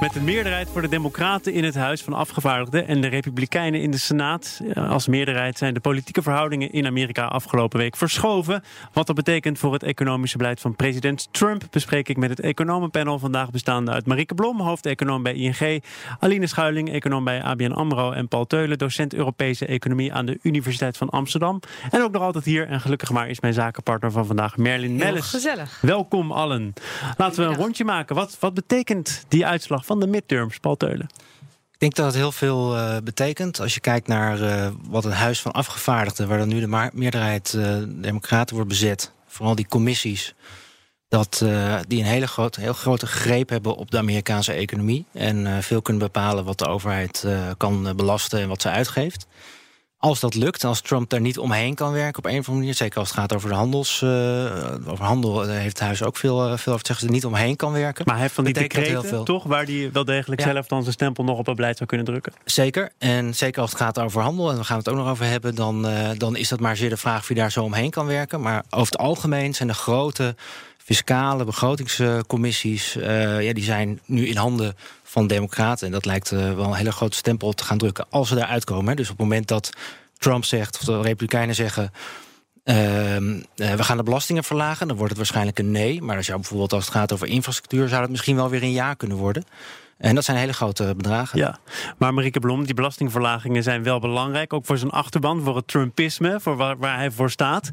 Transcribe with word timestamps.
Met 0.00 0.16
een 0.16 0.24
meerderheid 0.24 0.68
voor 0.68 0.82
de 0.82 0.88
Democraten 0.88 1.52
in 1.52 1.64
het 1.64 1.74
Huis 1.74 2.02
van 2.02 2.12
Afgevaardigden 2.12 2.86
en 2.86 3.00
de 3.00 3.08
Republikeinen 3.08 3.80
in 3.80 3.90
de 3.90 3.98
Senaat. 3.98 4.60
Als 4.74 5.06
meerderheid 5.06 5.58
zijn 5.58 5.74
de 5.74 5.80
politieke 5.80 6.22
verhoudingen 6.22 6.72
in 6.72 6.86
Amerika 6.86 7.24
afgelopen 7.24 7.78
week 7.78 7.96
verschoven. 7.96 8.62
Wat 8.92 9.06
dat 9.06 9.16
betekent 9.16 9.58
voor 9.58 9.72
het 9.72 9.82
economische 9.82 10.36
beleid 10.36 10.60
van 10.60 10.76
president 10.76 11.28
Trump 11.30 11.64
bespreek 11.70 12.08
ik 12.08 12.16
met 12.16 12.30
het 12.30 12.40
economenpanel. 12.40 13.18
Vandaag 13.18 13.50
bestaande 13.50 13.90
uit 13.90 14.06
Marieke 14.06 14.34
Blom, 14.34 14.60
hoofdeconoom 14.60 15.22
bij 15.22 15.34
ING. 15.34 15.84
Aline 16.18 16.46
Schuiling, 16.46 16.92
econoom 16.92 17.24
bij 17.24 17.42
ABN 17.42 17.72
AMRO. 17.72 18.12
En 18.12 18.28
Paul 18.28 18.46
Teulen, 18.46 18.78
docent 18.78 19.14
Europese 19.14 19.66
Economie 19.66 20.12
aan 20.12 20.26
de 20.26 20.38
Universiteit 20.42 20.96
van 20.96 21.08
Amsterdam. 21.08 21.60
En 21.90 22.02
ook 22.02 22.12
nog 22.12 22.22
altijd 22.22 22.44
hier, 22.44 22.68
en 22.68 22.80
gelukkig 22.80 23.10
maar, 23.10 23.28
is 23.28 23.40
mijn 23.40 23.54
zakenpartner 23.54 24.10
van 24.10 24.26
vandaag, 24.26 24.56
Merlin 24.56 24.96
Mellis. 24.96 25.30
Gezellig. 25.30 25.78
Welkom 25.80 26.32
allen. 26.32 26.72
Laten 27.16 27.44
we 27.44 27.50
een 27.50 27.56
rondje 27.56 27.84
maken. 27.84 28.14
Wat, 28.14 28.36
wat 28.40 28.54
betekent 28.54 29.24
die 29.28 29.46
uitslag 29.46 29.88
van 29.90 30.00
de 30.00 30.06
midterms? 30.06 30.58
Ik 31.72 31.78
denk 31.78 31.94
dat 31.94 32.06
het 32.06 32.14
heel 32.14 32.32
veel 32.32 32.76
uh, 32.76 32.96
betekent. 33.04 33.60
Als 33.60 33.74
je 33.74 33.80
kijkt 33.80 34.06
naar 34.06 34.40
uh, 34.40 34.68
wat 34.88 35.04
een 35.04 35.12
huis 35.12 35.40
van 35.40 35.52
afgevaardigden, 35.52 36.28
waar 36.28 36.38
dan 36.38 36.48
nu 36.48 36.60
de 36.60 36.90
meerderheid 36.92 37.52
uh, 37.56 37.76
democraten 37.86 38.54
wordt 38.54 38.70
bezet, 38.70 39.12
vooral 39.26 39.54
die 39.54 39.66
commissies, 39.68 40.34
dat 41.08 41.44
die 41.88 41.98
een 41.98 42.04
hele 42.04 42.26
grote, 42.26 42.60
heel 42.60 42.72
grote 42.72 43.06
greep 43.06 43.48
hebben 43.48 43.76
op 43.76 43.90
de 43.90 43.98
Amerikaanse 43.98 44.52
economie 44.52 45.06
en 45.12 45.62
veel 45.62 45.82
kunnen 45.82 46.02
bepalen 46.02 46.44
wat 46.44 46.58
de 46.58 46.66
overheid 46.66 47.26
kan 47.56 47.96
belasten 47.96 48.40
en 48.40 48.48
wat 48.48 48.62
ze 48.62 48.70
uitgeeft. 48.70 49.26
Als 50.00 50.20
dat 50.20 50.34
lukt, 50.34 50.64
als 50.64 50.80
Trump 50.80 51.10
daar 51.10 51.20
niet 51.20 51.38
omheen 51.38 51.74
kan 51.74 51.92
werken 51.92 52.18
op 52.18 52.24
een 52.24 52.30
of 52.30 52.36
andere 52.36 52.56
manier, 52.56 52.74
zeker 52.74 52.98
als 52.98 53.08
het 53.08 53.18
gaat 53.18 53.34
over 53.34 53.48
de 53.48 53.54
handels, 53.54 54.00
uh, 54.04 54.10
over 54.86 55.04
handel, 55.04 55.42
heeft 55.42 55.78
het 55.78 55.80
huis 55.80 56.02
ook 56.02 56.16
veel, 56.16 56.50
uh, 56.50 56.56
veel 56.56 56.72
over 56.72 56.84
te 56.84 56.92
zeggen, 56.92 57.06
er 57.06 57.12
niet 57.12 57.24
omheen 57.24 57.56
kan 57.56 57.72
werken. 57.72 58.04
Maar 58.04 58.14
hij 58.14 58.22
heeft 58.22 58.34
van 58.34 58.44
die 58.44 58.54
decreten 58.54 59.24
toch, 59.24 59.44
waar 59.44 59.64
hij 59.64 59.90
wel 59.92 60.04
degelijk 60.04 60.40
ja. 60.40 60.52
zelf 60.52 60.66
dan 60.66 60.82
zijn 60.82 60.94
stempel 60.94 61.24
nog 61.24 61.38
op 61.38 61.46
het 61.46 61.56
beleid 61.56 61.76
zou 61.76 61.88
kunnen 61.88 62.06
drukken? 62.06 62.32
Zeker, 62.44 62.92
en 62.98 63.34
zeker 63.34 63.60
als 63.60 63.70
het 63.70 63.80
gaat 63.80 63.98
over 63.98 64.22
handel, 64.22 64.50
en 64.50 64.56
we 64.56 64.64
gaan 64.64 64.78
het 64.78 64.88
ook 64.88 64.96
nog 64.96 65.08
over 65.08 65.26
hebben, 65.26 65.54
dan, 65.54 65.86
dan 66.16 66.36
is 66.36 66.48
dat 66.48 66.60
maar 66.60 66.76
zeer 66.76 66.90
de 66.90 66.96
vraag 66.96 67.28
wie 67.28 67.36
daar 67.36 67.52
zo 67.52 67.62
omheen 67.62 67.90
kan 67.90 68.06
werken. 68.06 68.40
Maar 68.40 68.64
over 68.70 68.92
het 68.92 69.00
algemeen 69.00 69.54
zijn 69.54 69.68
de 69.68 69.74
grote 69.74 70.34
fiscale 70.76 71.44
begrotingscommissies, 71.44 72.92
ja, 73.40 73.52
die 73.52 73.64
zijn 73.64 74.00
nu 74.04 74.26
in 74.26 74.36
handen 74.36 74.76
van 75.10 75.26
democraten. 75.26 75.86
En 75.86 75.92
dat 75.92 76.04
lijkt 76.04 76.30
uh, 76.30 76.54
wel 76.54 76.64
een 76.64 76.74
hele 76.74 76.92
grote 76.92 77.16
stempel 77.16 77.52
te 77.52 77.64
gaan 77.64 77.78
drukken 77.78 78.06
als 78.10 78.28
ze 78.28 78.34
daaruit 78.34 78.64
komen. 78.64 78.96
Dus 78.96 79.10
op 79.10 79.18
het 79.18 79.26
moment 79.26 79.48
dat 79.48 79.70
Trump 80.18 80.44
zegt, 80.44 80.78
of 80.78 80.84
de 80.84 81.00
Republikeinen 81.00 81.54
zeggen. 81.54 81.92
Uh, 82.64 83.16
uh, 83.16 83.40
we 83.56 83.82
gaan 83.82 83.96
de 83.96 84.02
belastingen 84.02 84.44
verlagen, 84.44 84.86
dan 84.86 84.96
wordt 84.96 85.10
het 85.10 85.18
waarschijnlijk 85.18 85.58
een 85.58 85.70
nee. 85.70 86.02
Maar 86.02 86.16
als, 86.16 86.26
jou 86.26 86.38
bijvoorbeeld 86.38 86.72
als 86.72 86.84
het 86.84 86.94
gaat 86.94 87.12
over 87.12 87.26
infrastructuur, 87.26 87.88
zou 87.88 88.00
het 88.02 88.10
misschien 88.10 88.36
wel 88.36 88.50
weer 88.50 88.62
een 88.62 88.72
ja 88.72 88.94
kunnen 88.94 89.16
worden. 89.16 89.44
En 89.98 90.14
dat 90.14 90.24
zijn 90.24 90.36
hele 90.36 90.52
grote 90.52 90.94
bedragen. 90.96 91.38
Ja, 91.38 91.58
maar 91.98 92.14
Marieke 92.14 92.40
Blom, 92.40 92.64
die 92.64 92.74
belastingverlagingen 92.74 93.62
zijn 93.62 93.82
wel 93.82 94.00
belangrijk. 94.00 94.52
Ook 94.52 94.66
voor 94.66 94.78
zijn 94.78 94.90
achterban, 94.90 95.42
voor 95.42 95.56
het 95.56 95.68
Trumpisme, 95.68 96.40
voor 96.40 96.56
waar, 96.56 96.78
waar 96.78 96.96
hij 96.96 97.10
voor 97.10 97.30
staat. 97.30 97.70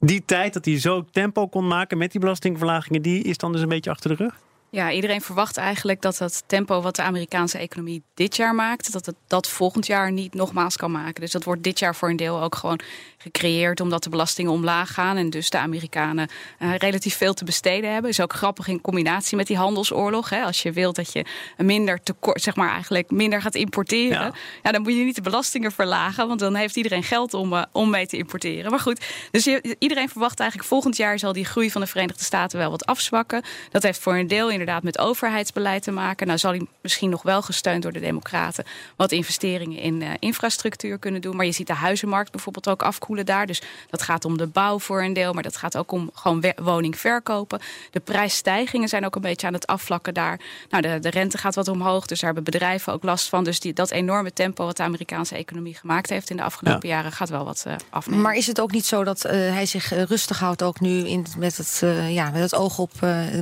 Die 0.00 0.22
tijd 0.24 0.52
dat 0.52 0.64
hij 0.64 0.80
zo 0.80 1.04
tempo 1.10 1.48
kon 1.48 1.66
maken 1.66 1.98
met 1.98 2.10
die 2.10 2.20
belastingverlagingen, 2.20 3.02
die 3.02 3.22
is 3.22 3.36
dan 3.36 3.52
dus 3.52 3.60
een 3.60 3.68
beetje 3.68 3.90
achter 3.90 4.16
de 4.16 4.24
rug? 4.24 4.34
Ja, 4.74 4.90
iedereen 4.90 5.20
verwacht 5.20 5.56
eigenlijk 5.56 6.02
dat 6.02 6.16
dat 6.16 6.42
tempo 6.46 6.80
wat 6.80 6.96
de 6.96 7.02
Amerikaanse 7.02 7.58
economie 7.58 8.02
dit 8.14 8.36
jaar 8.36 8.54
maakt, 8.54 8.92
dat 8.92 9.06
het 9.06 9.14
dat 9.26 9.48
volgend 9.48 9.86
jaar 9.86 10.12
niet 10.12 10.34
nogmaals 10.34 10.76
kan 10.76 10.90
maken. 10.90 11.20
Dus 11.20 11.30
dat 11.30 11.44
wordt 11.44 11.62
dit 11.62 11.78
jaar 11.78 11.94
voor 11.94 12.10
een 12.10 12.16
deel 12.16 12.42
ook 12.42 12.54
gewoon 12.54 12.80
gecreëerd 13.18 13.80
omdat 13.80 14.02
de 14.02 14.10
belastingen 14.10 14.52
omlaag 14.52 14.94
gaan 14.94 15.16
en 15.16 15.30
dus 15.30 15.50
de 15.50 15.58
Amerikanen 15.58 16.28
uh, 16.58 16.76
relatief 16.76 17.16
veel 17.16 17.34
te 17.34 17.44
besteden 17.44 17.92
hebben. 17.92 18.10
Is 18.10 18.20
ook 18.20 18.32
grappig 18.32 18.68
in 18.68 18.80
combinatie 18.80 19.36
met 19.36 19.46
die 19.46 19.56
handelsoorlog. 19.56 20.30
Hè. 20.30 20.42
Als 20.42 20.62
je 20.62 20.72
wilt 20.72 20.96
dat 20.96 21.12
je 21.12 21.24
minder 21.56 22.02
tekort, 22.02 22.42
zeg 22.42 22.56
maar 22.56 22.70
eigenlijk 22.70 23.10
minder 23.10 23.42
gaat 23.42 23.54
importeren, 23.54 24.22
ja. 24.22 24.34
ja 24.62 24.72
dan 24.72 24.82
moet 24.82 24.96
je 24.96 25.04
niet 25.04 25.14
de 25.14 25.22
belastingen 25.22 25.72
verlagen, 25.72 26.28
want 26.28 26.40
dan 26.40 26.54
heeft 26.54 26.76
iedereen 26.76 27.02
geld 27.02 27.34
om, 27.34 27.52
uh, 27.52 27.62
om 27.72 27.90
mee 27.90 28.06
te 28.06 28.16
importeren. 28.16 28.70
Maar 28.70 28.80
goed, 28.80 29.04
dus 29.30 29.44
je, 29.44 29.76
iedereen 29.78 30.08
verwacht 30.08 30.40
eigenlijk 30.40 30.68
volgend 30.68 30.96
jaar 30.96 31.18
zal 31.18 31.32
die 31.32 31.44
groei 31.44 31.70
van 31.70 31.80
de 31.80 31.86
Verenigde 31.86 32.24
Staten 32.24 32.58
wel 32.58 32.70
wat 32.70 32.86
afzwakken. 32.86 33.42
Dat 33.70 33.82
heeft 33.82 33.98
voor 33.98 34.16
een 34.16 34.26
deel 34.26 34.50
in 34.50 34.60
inderdaad 34.62 34.84
met 34.84 34.98
overheidsbeleid 34.98 35.82
te 35.82 35.90
maken. 35.90 36.26
Nou 36.26 36.38
zal 36.38 36.50
hij 36.50 36.66
misschien 36.80 37.10
nog 37.10 37.22
wel 37.22 37.42
gesteund 37.42 37.82
door 37.82 37.92
de 37.92 38.00
Democraten 38.00 38.64
wat 38.96 39.12
investeringen 39.12 39.78
in 39.78 40.00
uh, 40.00 40.08
infrastructuur 40.18 40.98
kunnen 40.98 41.20
doen. 41.20 41.36
Maar 41.36 41.46
je 41.46 41.52
ziet 41.52 41.66
de 41.66 41.72
huizenmarkt 41.72 42.30
bijvoorbeeld 42.30 42.68
ook 42.68 42.82
afkoelen 42.82 43.26
daar. 43.26 43.46
Dus 43.46 43.62
dat 43.90 44.02
gaat 44.02 44.24
om 44.24 44.38
de 44.38 44.46
bouw 44.46 44.78
voor 44.78 45.02
een 45.02 45.12
deel, 45.12 45.32
maar 45.32 45.42
dat 45.42 45.56
gaat 45.56 45.76
ook 45.76 45.92
om 45.92 46.10
gewoon 46.14 46.44
woning 46.62 46.98
verkopen. 46.98 47.60
De 47.90 48.00
prijsstijgingen 48.00 48.88
zijn 48.88 49.04
ook 49.04 49.14
een 49.14 49.22
beetje 49.22 49.46
aan 49.46 49.52
het 49.52 49.66
afvlakken 49.66 50.14
daar. 50.14 50.40
Nou, 50.70 50.82
de, 50.82 50.98
de 50.98 51.10
rente 51.10 51.38
gaat 51.38 51.54
wat 51.54 51.68
omhoog, 51.68 52.06
dus 52.06 52.20
daar 52.20 52.32
hebben 52.32 52.52
bedrijven 52.52 52.92
ook 52.92 53.02
last 53.02 53.28
van. 53.28 53.44
Dus 53.44 53.60
die, 53.60 53.72
dat 53.72 53.90
enorme 53.90 54.32
tempo 54.32 54.64
wat 54.64 54.76
de 54.76 54.82
Amerikaanse 54.82 55.34
economie 55.34 55.74
gemaakt 55.74 56.10
heeft 56.10 56.30
in 56.30 56.36
de 56.36 56.42
afgelopen 56.42 56.88
ja. 56.88 56.94
jaren 56.94 57.12
gaat 57.12 57.28
wel 57.28 57.44
wat 57.44 57.64
uh, 57.66 57.74
afnemen. 57.90 58.22
Maar 58.22 58.34
is 58.34 58.46
het 58.46 58.60
ook 58.60 58.72
niet 58.72 58.86
zo 58.86 59.04
dat 59.04 59.24
uh, 59.26 59.32
hij 59.32 59.66
zich 59.66 59.92
rustig 60.08 60.38
houdt 60.38 60.62
ook 60.62 60.80
nu 60.80 61.08
in, 61.08 61.26
met, 61.38 61.56
het, 61.56 61.82
ja, 62.08 62.30
met 62.30 62.42
het 62.42 62.54
oog 62.54 62.78
op 62.78 62.92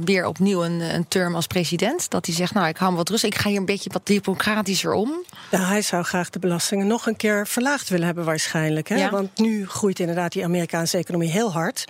weer 0.04 0.26
opnieuw 0.26 0.64
een, 0.64 0.81
een 0.81 1.08
term 1.10 1.34
als 1.34 1.47
president? 1.47 2.10
Dat 2.10 2.26
hij 2.26 2.34
zegt, 2.34 2.54
nou, 2.54 2.69
ik 2.69 2.76
hou 2.76 2.91
me 2.91 2.97
wat 2.97 3.09
rust. 3.09 3.25
Ik 3.25 3.34
ga 3.34 3.48
hier 3.48 3.59
een 3.59 3.65
beetje 3.65 3.91
wat 3.93 4.06
democratischer 4.06 4.93
om. 4.93 5.25
Ja, 5.50 5.66
hij 5.66 5.82
zou 5.82 6.04
graag 6.04 6.31
de 6.31 6.38
belastingen 6.38 6.87
nog 6.87 7.06
een 7.06 7.16
keer 7.16 7.47
verlaagd 7.47 7.88
willen 7.88 8.06
hebben 8.06 8.25
waarschijnlijk. 8.25 8.88
Hè? 8.88 8.97
Ja. 8.97 9.10
Want 9.10 9.38
nu 9.38 9.69
groeit 9.69 9.99
inderdaad 9.99 10.32
die 10.32 10.44
Amerikaanse 10.44 10.99
economie 10.99 11.31
heel 11.31 11.53
hard 11.53 11.84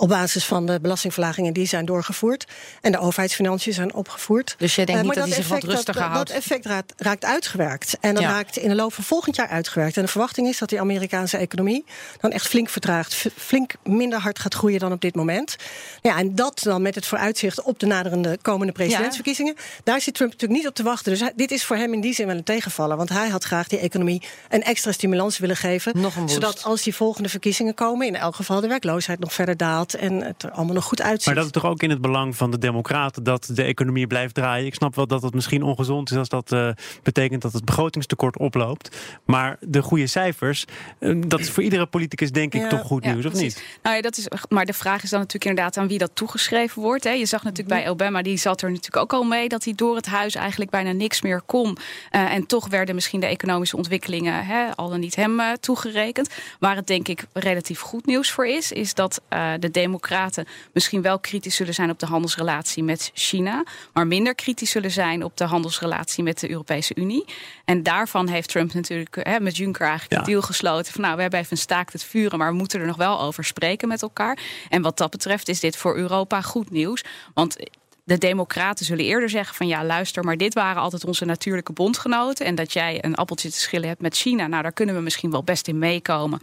op 0.00 0.08
basis 0.08 0.44
van 0.44 0.66
de 0.66 0.80
belastingverlagingen 0.80 1.52
die 1.52 1.66
zijn 1.66 1.84
doorgevoerd. 1.84 2.46
En 2.80 2.92
de 2.92 2.98
overheidsfinanciën 2.98 3.72
zijn 3.72 3.94
opgevoerd. 3.94 4.54
Dus 4.58 4.74
jij 4.74 4.84
denkt 4.84 5.00
uh, 5.00 5.06
niet 5.06 5.16
dat, 5.16 5.26
dat 5.26 5.34
hij 5.34 5.44
zich 5.44 5.52
wat 5.52 5.62
rustiger 5.62 6.02
dat, 6.02 6.10
houdt? 6.10 6.28
Dat 6.28 6.36
effect 6.36 6.66
raakt, 6.66 6.92
raakt 6.96 7.24
uitgewerkt. 7.24 7.96
En 8.00 8.14
dat 8.14 8.22
ja. 8.22 8.30
raakt 8.30 8.56
in 8.56 8.68
de 8.68 8.74
loop 8.74 8.92
van 8.92 9.04
volgend 9.04 9.36
jaar 9.36 9.48
uitgewerkt. 9.48 9.96
En 9.96 10.02
de 10.02 10.08
verwachting 10.08 10.48
is 10.48 10.58
dat 10.58 10.68
die 10.68 10.80
Amerikaanse 10.80 11.36
economie 11.36 11.84
dan 12.20 12.30
echt 12.30 12.48
flink 12.48 12.68
vertraagt. 12.68 13.26
Flink 13.36 13.74
minder 13.84 14.18
hard 14.18 14.38
gaat 14.38 14.54
groeien 14.54 14.78
dan 14.78 14.92
op 14.92 15.00
dit 15.00 15.14
moment. 15.14 15.56
Ja, 16.02 16.18
en 16.18 16.34
dat 16.34 16.60
dan 16.62 16.82
met 16.82 16.94
het 16.94 17.06
vooruitzicht 17.06 17.62
op 17.62 17.78
de 17.78 17.86
naderende 17.86 18.38
komende 18.42 18.72
presidentsverkiezingen. 18.72 19.54
Ja. 19.56 19.62
Daar 19.84 20.00
zit 20.00 20.14
Trump 20.14 20.30
natuurlijk 20.32 20.60
niet 20.60 20.68
op 20.68 20.74
te 20.74 20.82
wachten. 20.82 21.12
Dus 21.12 21.20
hij, 21.20 21.32
dit 21.36 21.50
is 21.50 21.64
voor 21.64 21.76
hem 21.76 21.92
in 21.92 22.00
die 22.00 22.14
zin 22.14 22.26
wel 22.26 22.36
een 22.36 22.44
tegenvaller. 22.44 22.96
Want 22.96 23.08
hij 23.08 23.28
had 23.28 23.44
graag 23.44 23.68
die 23.68 23.78
economie 23.78 24.22
een 24.48 24.62
extra 24.62 24.92
stimulans 24.92 25.38
willen 25.38 25.56
geven. 25.56 26.00
Nog 26.00 26.16
een 26.16 26.28
zodat 26.28 26.64
als 26.64 26.82
die 26.82 26.94
volgende 26.94 27.28
verkiezingen 27.28 27.74
komen, 27.74 28.06
in 28.06 28.16
elk 28.16 28.34
geval 28.34 28.60
de 28.60 28.68
werkloosheid 28.68 29.18
nog 29.18 29.32
verder 29.32 29.56
daalt 29.56 29.89
en 29.96 30.22
het 30.22 30.42
er 30.42 30.50
allemaal 30.50 30.74
nog 30.74 30.84
goed 30.84 31.02
uitziet. 31.02 31.26
Maar 31.26 31.34
dat 31.34 31.44
is 31.44 31.50
toch 31.50 31.64
ook 31.64 31.82
in 31.82 31.90
het 31.90 32.00
belang 32.00 32.36
van 32.36 32.50
de 32.50 32.58
Democraten 32.58 33.22
dat 33.22 33.50
de 33.54 33.62
economie 33.62 34.06
blijft 34.06 34.34
draaien. 34.34 34.66
Ik 34.66 34.74
snap 34.74 34.94
wel 34.94 35.06
dat 35.06 35.22
het 35.22 35.34
misschien 35.34 35.62
ongezond 35.62 36.10
is 36.10 36.16
als 36.16 36.28
dat 36.28 36.52
uh, 36.52 36.70
betekent 37.02 37.42
dat 37.42 37.52
het 37.52 37.64
begrotingstekort 37.64 38.38
oploopt. 38.38 38.96
Maar 39.24 39.56
de 39.60 39.82
goede 39.82 40.06
cijfers, 40.06 40.64
uh, 40.98 41.22
dat 41.26 41.40
is 41.40 41.50
voor 41.50 41.62
iedere 41.62 41.86
politicus 41.86 42.32
denk 42.32 42.54
ik 42.54 42.60
ja, 42.60 42.68
toch 42.68 42.80
goed 42.80 43.04
ja, 43.04 43.12
nieuws, 43.12 43.24
of 43.26 43.32
precies. 43.32 43.54
niet? 43.54 43.64
Nou 43.82 43.96
ja, 43.96 44.02
dat 44.02 44.16
is, 44.16 44.28
maar 44.48 44.66
de 44.66 44.72
vraag 44.72 45.02
is 45.02 45.10
dan 45.10 45.18
natuurlijk 45.18 45.50
inderdaad 45.50 45.76
aan 45.76 45.88
wie 45.88 45.98
dat 45.98 46.10
toegeschreven 46.14 46.82
wordt. 46.82 47.04
Hè. 47.04 47.10
Je 47.10 47.26
zag 47.26 47.42
natuurlijk 47.42 47.82
bij 47.82 47.90
Obama, 47.90 48.22
die 48.22 48.36
zat 48.36 48.62
er 48.62 48.68
natuurlijk 48.68 49.02
ook 49.02 49.12
al 49.12 49.24
mee 49.24 49.48
dat 49.48 49.64
hij 49.64 49.72
door 49.76 49.96
het 49.96 50.06
huis 50.06 50.34
eigenlijk 50.34 50.70
bijna 50.70 50.92
niks 50.92 51.22
meer 51.22 51.42
kon. 51.46 51.78
Uh, 52.12 52.32
en 52.32 52.46
toch 52.46 52.68
werden 52.68 52.94
misschien 52.94 53.20
de 53.20 53.26
economische 53.26 53.76
ontwikkelingen 53.76 54.46
hè, 54.46 54.76
al 54.76 54.88
dan 54.88 55.00
niet 55.00 55.16
hem 55.16 55.40
toegerekend. 55.60 56.28
Waar 56.58 56.76
het 56.76 56.86
denk 56.86 57.08
ik 57.08 57.24
relatief 57.32 57.80
goed 57.80 58.06
nieuws 58.06 58.30
voor 58.30 58.46
is, 58.46 58.72
is 58.72 58.94
dat 58.94 59.22
de 59.58 59.70
Democraten 59.80 60.46
misschien 60.72 61.02
wel 61.02 61.18
kritisch 61.18 61.54
zullen 61.54 61.74
zijn 61.74 61.90
op 61.90 61.98
de 61.98 62.06
handelsrelatie 62.06 62.82
met 62.82 63.10
China, 63.14 63.64
maar 63.92 64.06
minder 64.06 64.34
kritisch 64.34 64.70
zullen 64.70 64.90
zijn 64.90 65.24
op 65.24 65.36
de 65.36 65.44
handelsrelatie 65.44 66.22
met 66.22 66.40
de 66.40 66.50
Europese 66.50 66.94
Unie. 66.94 67.24
En 67.64 67.82
daarvan 67.82 68.28
heeft 68.28 68.48
Trump 68.48 68.74
natuurlijk 68.74 69.16
hè, 69.22 69.40
met 69.40 69.56
Juncker 69.56 69.86
eigenlijk 69.86 70.12
ja. 70.12 70.18
een 70.18 70.32
deal 70.32 70.42
gesloten 70.42 70.92
van 70.92 71.02
nou, 71.02 71.16
we 71.16 71.22
hebben 71.22 71.40
even 71.40 71.52
een 71.52 71.58
staakt 71.58 71.92
het 71.92 72.04
vuren, 72.04 72.38
maar 72.38 72.50
we 72.50 72.56
moeten 72.56 72.80
er 72.80 72.86
nog 72.86 72.96
wel 72.96 73.20
over 73.20 73.44
spreken 73.44 73.88
met 73.88 74.02
elkaar. 74.02 74.38
En 74.68 74.82
wat 74.82 74.98
dat 74.98 75.10
betreft 75.10 75.48
is 75.48 75.60
dit 75.60 75.76
voor 75.76 75.96
Europa 75.96 76.40
goed 76.40 76.70
nieuws, 76.70 77.04
want 77.34 77.56
de 78.04 78.18
Democraten 78.18 78.84
zullen 78.84 79.04
eerder 79.04 79.30
zeggen 79.30 79.54
van 79.54 79.66
ja, 79.66 79.84
luister, 79.84 80.24
maar 80.24 80.36
dit 80.36 80.54
waren 80.54 80.82
altijd 80.82 81.04
onze 81.04 81.24
natuurlijke 81.24 81.72
bondgenoten. 81.72 82.46
En 82.46 82.54
dat 82.54 82.72
jij 82.72 83.04
een 83.04 83.14
appeltje 83.14 83.50
te 83.50 83.58
schillen 83.58 83.88
hebt 83.88 84.00
met 84.00 84.16
China, 84.16 84.46
nou 84.46 84.62
daar 84.62 84.72
kunnen 84.72 84.94
we 84.94 85.00
misschien 85.00 85.30
wel 85.30 85.44
best 85.44 85.68
in 85.68 85.78
meekomen. 85.78 86.40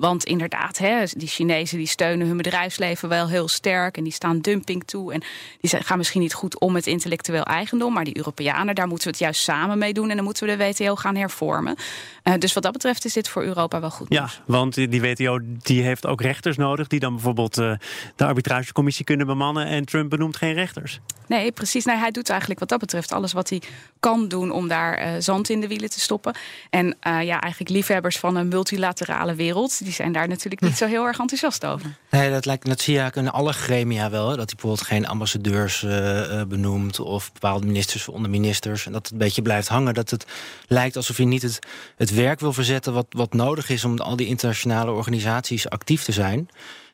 Want 0.00 0.24
inderdaad, 0.24 0.78
hè, 0.78 1.04
die 1.16 1.28
Chinezen 1.28 1.78
die 1.78 1.86
steunen 1.86 2.26
hun 2.26 2.36
bedrijfsleven 2.36 3.08
wel 3.08 3.28
heel 3.28 3.48
sterk. 3.48 3.96
En 3.96 4.04
die 4.04 4.12
staan 4.12 4.40
dumping 4.40 4.84
toe. 4.84 5.12
En 5.12 5.22
die 5.60 5.70
gaan 5.82 5.98
misschien 5.98 6.20
niet 6.20 6.34
goed 6.34 6.58
om 6.58 6.72
met 6.72 6.86
intellectueel 6.86 7.42
eigendom. 7.42 7.92
Maar 7.92 8.04
die 8.04 8.16
Europeanen, 8.16 8.74
daar 8.74 8.86
moeten 8.86 9.04
we 9.06 9.10
het 9.10 9.20
juist 9.20 9.42
samen 9.42 9.78
mee 9.78 9.92
doen. 9.92 10.10
En 10.10 10.16
dan 10.16 10.24
moeten 10.24 10.46
we 10.46 10.56
de 10.56 10.64
WTO 10.64 10.94
gaan 10.94 11.16
hervormen. 11.16 11.76
Uh, 12.24 12.34
dus 12.38 12.52
wat 12.52 12.62
dat 12.62 12.72
betreft 12.72 13.04
is 13.04 13.12
dit 13.12 13.28
voor 13.28 13.44
Europa 13.44 13.80
wel 13.80 13.90
goed. 13.90 14.06
Ja, 14.08 14.28
want 14.46 14.74
die 14.74 15.00
WTO 15.00 15.38
die 15.42 15.82
heeft 15.82 16.06
ook 16.06 16.20
rechters 16.20 16.56
nodig. 16.56 16.86
Die 16.86 17.00
dan 17.00 17.14
bijvoorbeeld 17.14 17.58
uh, 17.58 17.72
de 18.16 18.24
arbitragecommissie 18.24 19.04
kunnen 19.04 19.26
bemannen. 19.26 19.66
En 19.66 19.84
Trump 19.84 20.10
benoemt 20.10 20.36
geen 20.36 20.54
rechters. 20.54 21.00
Nee, 21.26 21.52
precies. 21.52 21.84
Nee, 21.84 21.96
hij 21.96 22.10
doet 22.10 22.28
eigenlijk 22.30 22.60
wat 22.60 22.68
dat 22.68 22.78
betreft 22.78 23.12
alles 23.12 23.32
wat 23.32 23.48
hij 23.48 23.62
kan 24.00 24.28
doen 24.28 24.50
om 24.50 24.68
daar 24.68 25.06
uh, 25.06 25.12
zand 25.18 25.48
in 25.48 25.60
de 25.60 25.68
wielen 25.68 25.90
te 25.90 26.00
stoppen. 26.00 26.34
En 26.70 26.86
uh, 26.86 26.92
ja, 27.02 27.40
eigenlijk 27.40 27.70
liefhebbers 27.70 28.18
van 28.18 28.36
een 28.36 28.48
multilaterale 28.48 29.34
wereld, 29.34 29.84
die 29.84 29.92
zijn 29.92 30.12
daar 30.12 30.28
natuurlijk 30.28 30.62
niet 30.62 30.76
zo 30.76 30.86
heel 30.86 31.04
erg 31.04 31.18
enthousiast 31.18 31.66
over. 31.66 31.96
Nee, 32.10 32.30
dat, 32.30 32.46
lijkt, 32.46 32.66
dat 32.66 32.80
zie 32.80 32.94
je 32.94 33.10
in 33.14 33.30
alle 33.30 33.52
gremia 33.52 34.10
wel. 34.10 34.28
Hè? 34.28 34.36
Dat 34.36 34.46
hij 34.46 34.54
bijvoorbeeld 34.54 34.86
geen 34.86 35.06
ambassadeurs 35.06 35.82
uh, 35.82 36.42
benoemt 36.42 37.00
of 37.00 37.32
bepaalde 37.32 37.66
ministers 37.66 38.08
onder 38.08 38.30
ministers. 38.30 38.86
En 38.86 38.92
dat 38.92 39.02
het 39.02 39.12
een 39.12 39.18
beetje 39.18 39.42
blijft 39.42 39.68
hangen. 39.68 39.94
Dat 39.94 40.10
het 40.10 40.26
lijkt 40.66 40.96
alsof 40.96 41.16
hij 41.16 41.26
niet 41.26 41.42
het, 41.42 41.58
het 41.96 42.14
werk 42.14 42.40
wil 42.40 42.52
verzetten 42.52 42.92
wat, 42.92 43.06
wat 43.10 43.32
nodig 43.32 43.68
is 43.68 43.84
om 43.84 43.98
al 43.98 44.16
die 44.16 44.26
internationale 44.26 44.90
organisaties 44.90 45.68
actief 45.68 46.04
te 46.04 46.12
zijn. 46.12 46.48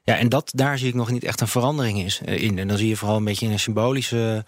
Ja, 0.07 0.17
en 0.17 0.29
dat, 0.29 0.53
daar 0.55 0.79
zie 0.79 0.89
ik 0.89 0.95
nog 0.95 1.11
niet 1.11 1.25
echt 1.25 1.41
een 1.41 1.49
verandering 1.49 2.03
is, 2.03 2.21
in. 2.21 2.59
En 2.59 2.69
dan 2.69 2.77
zie 2.79 2.89
je 2.89 2.97
vooral 2.97 3.17
een 3.17 3.25
beetje 3.25 3.47
een 3.47 3.59
symbolische 3.59 4.45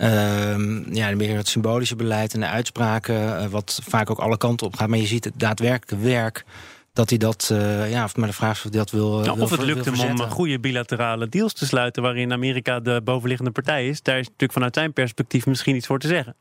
Uh, 0.00 0.84
ja, 0.92 1.16
meer 1.16 1.36
het 1.36 1.48
symbolische 1.48 1.96
beleid 1.96 2.34
en 2.34 2.40
de 2.40 2.46
uitspraken, 2.46 3.14
uh, 3.14 3.46
wat 3.46 3.80
vaak 3.88 4.10
ook 4.10 4.18
alle 4.18 4.36
kanten 4.36 4.66
op 4.66 4.76
gaat. 4.76 4.88
Maar 4.88 4.98
je 4.98 5.06
ziet 5.06 5.24
het 5.24 5.32
daadwerkelijke 5.36 6.06
werk 6.06 6.44
dat 6.92 7.08
hij 7.08 7.18
dat, 7.18 7.48
uh, 7.52 7.90
ja, 7.90 8.04
of 8.04 8.16
maar 8.16 8.28
de 8.28 8.34
vraag 8.34 8.56
is 8.58 8.64
of 8.64 8.70
hij 8.70 8.78
dat 8.78 8.90
wil. 8.90 9.24
Ja, 9.24 9.34
wil 9.34 9.44
of 9.44 9.50
het 9.50 9.62
lukt 9.62 9.84
hem 9.84 10.00
om 10.00 10.18
goede 10.18 10.58
bilaterale 10.58 11.28
deals 11.28 11.52
te 11.52 11.66
sluiten, 11.66 12.02
waarin 12.02 12.32
Amerika 12.32 12.80
de 12.80 13.00
bovenliggende 13.04 13.50
partij 13.50 13.88
is. 13.88 14.02
Daar 14.02 14.18
is 14.18 14.24
natuurlijk 14.24 14.52
vanuit 14.52 14.74
zijn 14.74 14.92
perspectief 14.92 15.46
misschien 15.46 15.76
iets 15.76 15.86
voor 15.86 15.98
te 15.98 16.08
zeggen. 16.08 16.34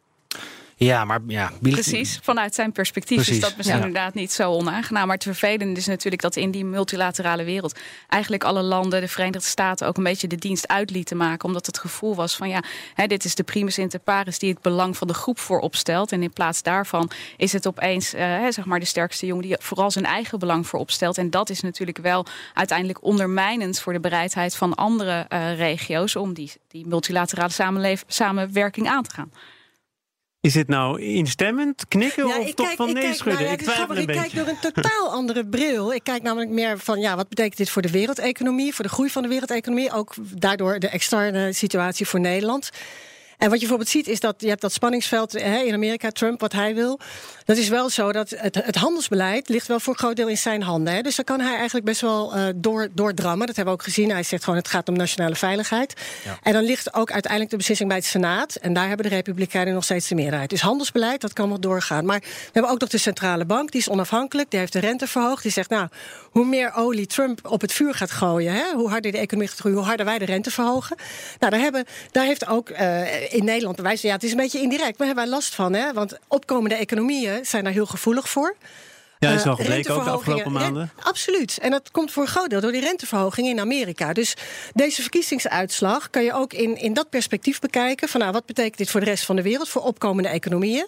Ja, 0.75 1.05
maar 1.05 1.19
ja. 1.27 1.51
Precies, 1.61 2.19
vanuit 2.23 2.55
zijn 2.55 2.71
perspectief 2.71 3.15
Precies, 3.15 3.35
is 3.35 3.41
dat 3.41 3.57
misschien 3.57 3.79
ja. 3.79 3.85
inderdaad 3.85 4.13
niet 4.13 4.31
zo 4.31 4.51
onaangenaam. 4.51 5.07
Maar 5.07 5.15
het 5.15 5.25
vervelende 5.25 5.79
is 5.79 5.85
natuurlijk 5.85 6.21
dat 6.21 6.35
in 6.35 6.51
die 6.51 6.65
multilaterale 6.65 7.43
wereld 7.43 7.79
eigenlijk 8.07 8.43
alle 8.43 8.61
landen, 8.61 9.01
de 9.01 9.07
Verenigde 9.07 9.47
Staten, 9.47 9.87
ook 9.87 9.97
een 9.97 10.03
beetje 10.03 10.27
de 10.27 10.35
dienst 10.35 10.67
uit 10.67 10.89
lieten 10.89 11.17
maken. 11.17 11.45
Omdat 11.47 11.65
het 11.65 11.77
gevoel 11.77 12.15
was 12.15 12.35
van 12.35 12.49
ja, 12.49 12.63
hè, 12.93 13.07
dit 13.07 13.25
is 13.25 13.35
de 13.35 13.43
primus 13.43 13.77
inter 13.77 13.99
pares 13.99 14.39
die 14.39 14.49
het 14.49 14.61
belang 14.61 14.97
van 14.97 15.07
de 15.07 15.13
groep 15.13 15.39
voorop 15.39 15.75
stelt. 15.75 16.11
En 16.11 16.23
in 16.23 16.33
plaats 16.33 16.63
daarvan 16.63 17.09
is 17.37 17.53
het 17.53 17.67
opeens 17.67 18.11
hè, 18.11 18.51
zeg 18.51 18.65
maar 18.65 18.79
de 18.79 18.85
sterkste 18.85 19.25
jongen 19.25 19.43
die 19.43 19.55
vooral 19.59 19.91
zijn 19.91 20.05
eigen 20.05 20.39
belang 20.39 20.67
voorop 20.67 20.91
stelt. 20.91 21.17
En 21.17 21.29
dat 21.29 21.49
is 21.49 21.61
natuurlijk 21.61 21.97
wel 21.97 22.25
uiteindelijk 22.53 23.03
ondermijnend 23.03 23.79
voor 23.79 23.93
de 23.93 23.99
bereidheid 23.99 24.55
van 24.55 24.75
andere 24.75 25.25
uh, 25.29 25.57
regio's 25.57 26.15
om 26.15 26.33
die, 26.33 26.51
die 26.67 26.87
multilaterale 26.87 27.97
samenwerking 28.07 28.87
aan 28.87 29.03
te 29.03 29.11
gaan. 29.11 29.31
Is 30.43 30.53
dit 30.53 30.67
nou 30.67 31.01
instemmend, 31.01 31.87
knikken 31.87 32.27
ja, 32.27 32.39
of 32.39 32.53
toch 32.53 32.65
kijk, 32.65 32.77
van 32.77 32.93
nee 32.93 33.03
kijk, 33.03 33.15
schudden? 33.15 33.41
Nou 33.41 33.45
ja, 33.45 33.53
ik 33.53 33.61
twijfel 33.61 33.95
ik 33.95 34.07
kijk 34.07 34.35
door 34.35 34.47
een 34.47 34.59
totaal 34.71 35.09
andere 35.11 35.45
bril. 35.45 35.93
Ik 35.93 36.03
kijk 36.03 36.23
namelijk 36.23 36.51
meer 36.51 36.79
van, 36.79 36.99
ja, 36.99 37.15
wat 37.15 37.29
betekent 37.29 37.57
dit 37.57 37.69
voor 37.69 37.81
de 37.81 37.91
wereldeconomie, 37.91 38.73
voor 38.73 38.85
de 38.85 38.91
groei 38.91 39.09
van 39.09 39.21
de 39.21 39.27
wereldeconomie, 39.27 39.91
ook 39.91 40.13
daardoor 40.19 40.79
de 40.79 40.89
externe 40.89 41.53
situatie 41.53 42.07
voor 42.07 42.19
Nederland. 42.19 42.69
En 43.43 43.49
wat 43.49 43.59
je 43.59 43.67
bijvoorbeeld 43.67 43.89
ziet 43.89 44.07
is 44.07 44.19
dat 44.19 44.35
je 44.37 44.47
hebt 44.47 44.61
dat 44.61 44.73
spanningsveld 44.73 45.31
hè, 45.31 45.57
in 45.57 45.73
Amerika, 45.73 46.09
Trump, 46.09 46.39
wat 46.39 46.51
hij 46.51 46.75
wil. 46.75 46.99
Dat 47.45 47.57
is 47.57 47.69
wel 47.69 47.89
zo 47.89 48.11
dat 48.11 48.29
het, 48.29 48.55
het 48.55 48.75
handelsbeleid 48.75 49.49
ligt 49.49 49.67
wel 49.67 49.79
voor 49.79 49.93
een 49.93 49.99
groot 49.99 50.15
deel 50.15 50.27
in 50.27 50.37
zijn 50.37 50.61
handen. 50.61 50.93
Hè. 50.93 51.01
Dus 51.01 51.15
daar 51.15 51.25
kan 51.25 51.39
hij 51.39 51.55
eigenlijk 51.55 51.85
best 51.85 52.01
wel 52.01 52.37
uh, 52.37 52.45
door, 52.55 52.87
doordrammen. 52.93 53.47
Dat 53.47 53.55
hebben 53.55 53.73
we 53.73 53.79
ook 53.79 53.85
gezien. 53.85 54.11
Hij 54.11 54.23
zegt 54.23 54.43
gewoon 54.43 54.59
het 54.59 54.67
gaat 54.67 54.89
om 54.89 54.95
nationale 54.95 55.35
veiligheid. 55.35 55.93
Ja. 56.23 56.39
En 56.43 56.53
dan 56.53 56.63
ligt 56.63 56.93
ook 56.93 57.11
uiteindelijk 57.11 57.51
de 57.51 57.57
beslissing 57.57 57.89
bij 57.89 57.97
het 57.97 58.07
Senaat. 58.07 58.55
En 58.55 58.73
daar 58.73 58.87
hebben 58.87 59.09
de 59.09 59.15
Republikeinen 59.15 59.73
nog 59.73 59.83
steeds 59.83 60.07
de 60.07 60.15
meerderheid. 60.15 60.49
Dus 60.49 60.61
handelsbeleid, 60.61 61.21
dat 61.21 61.33
kan 61.33 61.49
wel 61.49 61.59
doorgaan. 61.59 62.05
Maar 62.05 62.19
we 62.19 62.49
hebben 62.51 62.71
ook 62.71 62.79
nog 62.79 62.89
de 62.89 62.97
centrale 62.97 63.45
bank, 63.45 63.71
die 63.71 63.81
is 63.81 63.89
onafhankelijk. 63.89 64.49
Die 64.51 64.59
heeft 64.59 64.73
de 64.73 64.79
rente 64.79 65.07
verhoogd. 65.07 65.43
Die 65.43 65.51
zegt 65.51 65.69
nou, 65.69 65.87
hoe 66.21 66.45
meer 66.45 66.73
olie 66.75 67.07
Trump 67.07 67.39
op 67.51 67.61
het 67.61 67.73
vuur 67.73 67.93
gaat 67.93 68.11
gooien, 68.11 68.53
hè, 68.53 68.73
hoe 68.73 68.89
harder 68.89 69.11
de 69.11 69.17
economie 69.17 69.49
gaat 69.49 69.59
groeien, 69.59 69.77
hoe 69.77 69.87
harder 69.87 70.05
wij 70.05 70.17
de 70.17 70.25
rente 70.25 70.51
verhogen. 70.51 70.95
Nou, 71.39 71.51
daar, 71.51 71.61
hebben, 71.61 71.85
daar 72.11 72.25
heeft 72.25 72.47
ook 72.47 72.69
uh, 72.69 73.32
in 73.33 73.44
Nederland, 73.44 73.80
wij 73.80 73.91
zeggen 73.91 74.09
ja, 74.09 74.15
het 74.15 74.24
is 74.24 74.31
een 74.31 74.38
beetje 74.38 74.62
indirect, 74.62 74.97
maar 74.97 75.07
hebben 75.07 75.25
wij 75.25 75.33
last 75.33 75.56
van. 75.56 75.74
Hè? 75.74 75.94
Want 75.94 76.18
opkomende 76.27 76.75
economieën 76.75 77.45
zijn 77.45 77.63
daar 77.63 77.74
heel 77.74 77.85
gevoelig 77.85 78.30
voor. 78.30 78.56
Ja, 79.23 79.35
is 79.35 79.43
wel 79.43 79.55
gebleken 79.55 79.95
ook 79.95 80.03
de 80.03 80.09
afgelopen 80.09 80.51
maanden. 80.51 80.91
absoluut. 81.03 81.57
En 81.61 81.71
dat 81.71 81.91
komt 81.91 82.11
voor 82.11 82.23
een 82.23 82.29
groot 82.29 82.49
deel 82.49 82.61
door 82.61 82.71
die 82.71 82.81
renteverhoging 82.81 83.47
in 83.47 83.59
Amerika. 83.59 84.13
Dus 84.13 84.35
deze 84.73 85.01
verkiezingsuitslag 85.01 86.09
kan 86.09 86.23
je 86.23 86.33
ook 86.33 86.53
in, 86.53 86.77
in 86.77 86.93
dat 86.93 87.09
perspectief 87.09 87.59
bekijken. 87.59 88.09
Van 88.09 88.19
nou, 88.19 88.31
wat 88.31 88.45
betekent 88.45 88.77
dit 88.77 88.89
voor 88.89 88.99
de 88.99 89.05
rest 89.05 89.25
van 89.25 89.35
de 89.35 89.41
wereld, 89.41 89.69
voor 89.69 89.81
opkomende 89.81 90.29
economieën? 90.29 90.87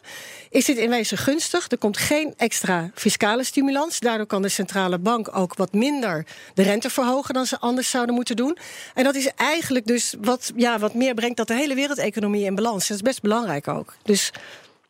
Is 0.49 0.65
dit 0.65 0.77
in 0.77 0.89
wezen 0.89 1.17
gunstig? 1.17 1.71
Er 1.71 1.77
komt 1.77 1.97
geen 1.97 2.33
extra 2.37 2.89
fiscale 2.93 3.43
stimulans. 3.43 3.99
Daardoor 3.99 4.25
kan 4.25 4.41
de 4.41 4.49
centrale 4.49 4.97
bank 4.97 5.37
ook 5.37 5.55
wat 5.55 5.73
minder 5.73 6.25
de 6.53 6.63
rente 6.63 6.89
verhogen 6.89 7.33
dan 7.33 7.45
ze 7.45 7.59
anders 7.59 7.89
zouden 7.89 8.15
moeten 8.15 8.35
doen. 8.35 8.57
En 8.93 9.03
dat 9.03 9.15
is 9.15 9.29
eigenlijk 9.35 9.85
dus 9.85 10.15
wat, 10.21 10.51
ja, 10.55 10.79
wat 10.79 10.93
meer 10.93 11.13
brengt 11.13 11.37
dat 11.37 11.47
de 11.47 11.53
hele 11.53 11.75
wereldeconomie 11.75 12.45
in 12.45 12.55
balans. 12.55 12.87
Dat 12.87 12.97
is 12.97 13.03
best 13.03 13.21
belangrijk 13.21 13.67
ook. 13.67 13.93
Dus 14.03 14.31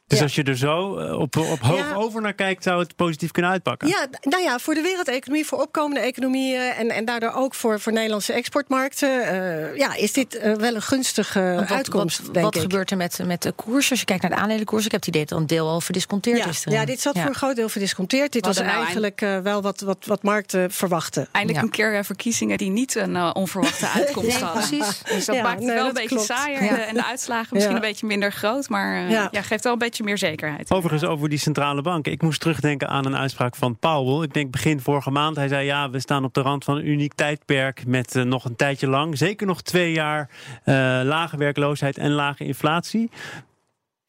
dus 0.08 0.18
ja. 0.18 0.24
als 0.24 0.36
je 0.36 0.44
er 0.44 0.58
zo 0.58 0.98
eh, 0.98 1.20
op, 1.20 1.38
op 1.38 1.60
hoog 1.60 1.78
ja. 1.78 1.94
over 1.94 2.22
naar 2.22 2.34
kijkt, 2.34 2.64
zou 2.64 2.80
het 2.80 2.96
positief 2.96 3.32
kunnen 3.32 3.52
uitpakken? 3.52 3.88
Ja, 3.88 4.08
nou 4.22 4.44
ja, 4.44 4.60
voor 4.60 4.74
de 4.74 4.82
wereldeconomie, 4.82 5.46
voor 5.46 5.62
opkomende 5.62 6.00
economieën 6.00 6.62
en, 6.62 6.90
en 6.90 7.06
daardoor 7.06 7.32
ook 7.32 7.56
voor, 7.56 7.80
voor 7.80 7.94
Nederlandse 7.94 8.34
exportmarkten, 8.34 9.10
uh, 9.10 9.76
ja, 9.76 9.96
is 9.96 10.14
dit 10.14 10.36
uh, 10.36 10.54
wel 10.54 10.76
een 10.76 10.82
gunstige 10.82 11.56
wat, 11.60 11.72
uitkomst. 11.72 12.22
Wat, 12.22 12.34
denk 12.34 12.46
wat 12.46 12.56
ik. 12.56 12.62
gebeurt 12.62 12.92
er 12.92 12.98
met, 12.98 13.20
met 13.26 13.42
de 13.42 13.52
koers? 13.52 13.90
Als 13.90 14.00
je 14.00 14.06
kijkt 14.06 14.22
naar 14.22 14.32
de 14.32 14.38
aandelenkoers, 14.38 14.86
ik 14.86 14.92
heb 14.92 15.00
het 15.00 15.10
idee 15.10 15.22
dat 15.22 15.32
er 15.32 15.38
een 15.38 15.48
deel 15.48 15.68
al 15.68 15.82
verdisconteerd 15.82 16.38
ja, 16.38 16.48
is. 16.48 16.66
Erin. 16.66 16.80
Ja, 16.80 16.86
dit 16.86 17.02
zat 17.02 17.18
voor 17.18 17.28
een 17.28 17.36
groot 17.36 17.56
deel 17.56 17.70
verdisconteerd. 17.70 18.32
Dit 18.32 18.46
was 18.46 18.58
nou 18.58 18.70
eigenlijk 18.70 19.20
wel 19.20 19.62
wat, 19.62 19.80
wat, 19.80 20.06
wat 20.06 20.24
markten 20.24 20.72
verwachten. 20.72 21.28
Eindelijk 21.32 21.64
een 21.64 21.70
keer 21.70 22.06
verkiezingen 22.06 22.58
die 22.58 22.70
niet 22.70 22.96
een 22.96 23.36
onverwachte 23.36 23.88
uitkomst 24.00 24.30
nee, 24.30 24.44
hadden. 24.44 24.68
Precies. 24.68 25.02
Dus 25.16 25.26
dat 25.26 25.42
maakt 25.42 25.64
het 25.64 25.74
wel 25.74 25.88
een 25.88 25.94
beetje 25.94 26.20
saaier 26.20 26.80
en 26.80 26.94
de 26.94 27.06
uitslagen 27.06 27.50
misschien 27.52 27.76
een 27.76 27.82
beetje 27.82 28.06
minder 28.06 28.32
groot, 28.32 28.70
maar 28.70 29.10
ja. 29.10 29.30
geeft 29.32 29.64
wel 29.64 29.74
een 29.74 29.80
beetje 29.80 29.95
meer 30.04 30.18
zekerheid. 30.18 30.72
Overigens 30.72 31.10
over 31.10 31.30
die 31.30 31.38
centrale 31.38 31.82
banken. 31.82 32.12
Ik 32.12 32.22
moest 32.22 32.40
terugdenken 32.40 32.88
aan 32.88 33.06
een 33.06 33.18
uitspraak 33.18 33.56
van 33.56 33.78
Powell. 33.80 34.24
Ik 34.24 34.34
denk 34.34 34.52
begin 34.52 34.80
vorige 34.80 35.12
maand. 35.12 35.36
Hij 35.36 35.48
zei 35.48 35.66
ja, 35.66 35.90
we 35.90 36.00
staan 36.00 36.24
op 36.24 36.34
de 36.34 36.42
rand 36.42 36.64
van 36.64 36.76
een 36.76 36.88
uniek 36.88 37.14
tijdperk 37.14 37.86
met 37.86 38.16
uh, 38.16 38.24
nog 38.24 38.46
een 38.46 38.56
tijdje 38.56 38.88
lang. 38.88 39.18
Zeker 39.18 39.48
nog 39.48 39.62
twee 39.62 39.92
jaar 39.92 40.30
uh, 40.66 40.76
lage 41.04 41.38
werkloosheid 41.38 41.98
en 41.98 42.12
lage 42.12 42.46
inflatie. 42.46 43.10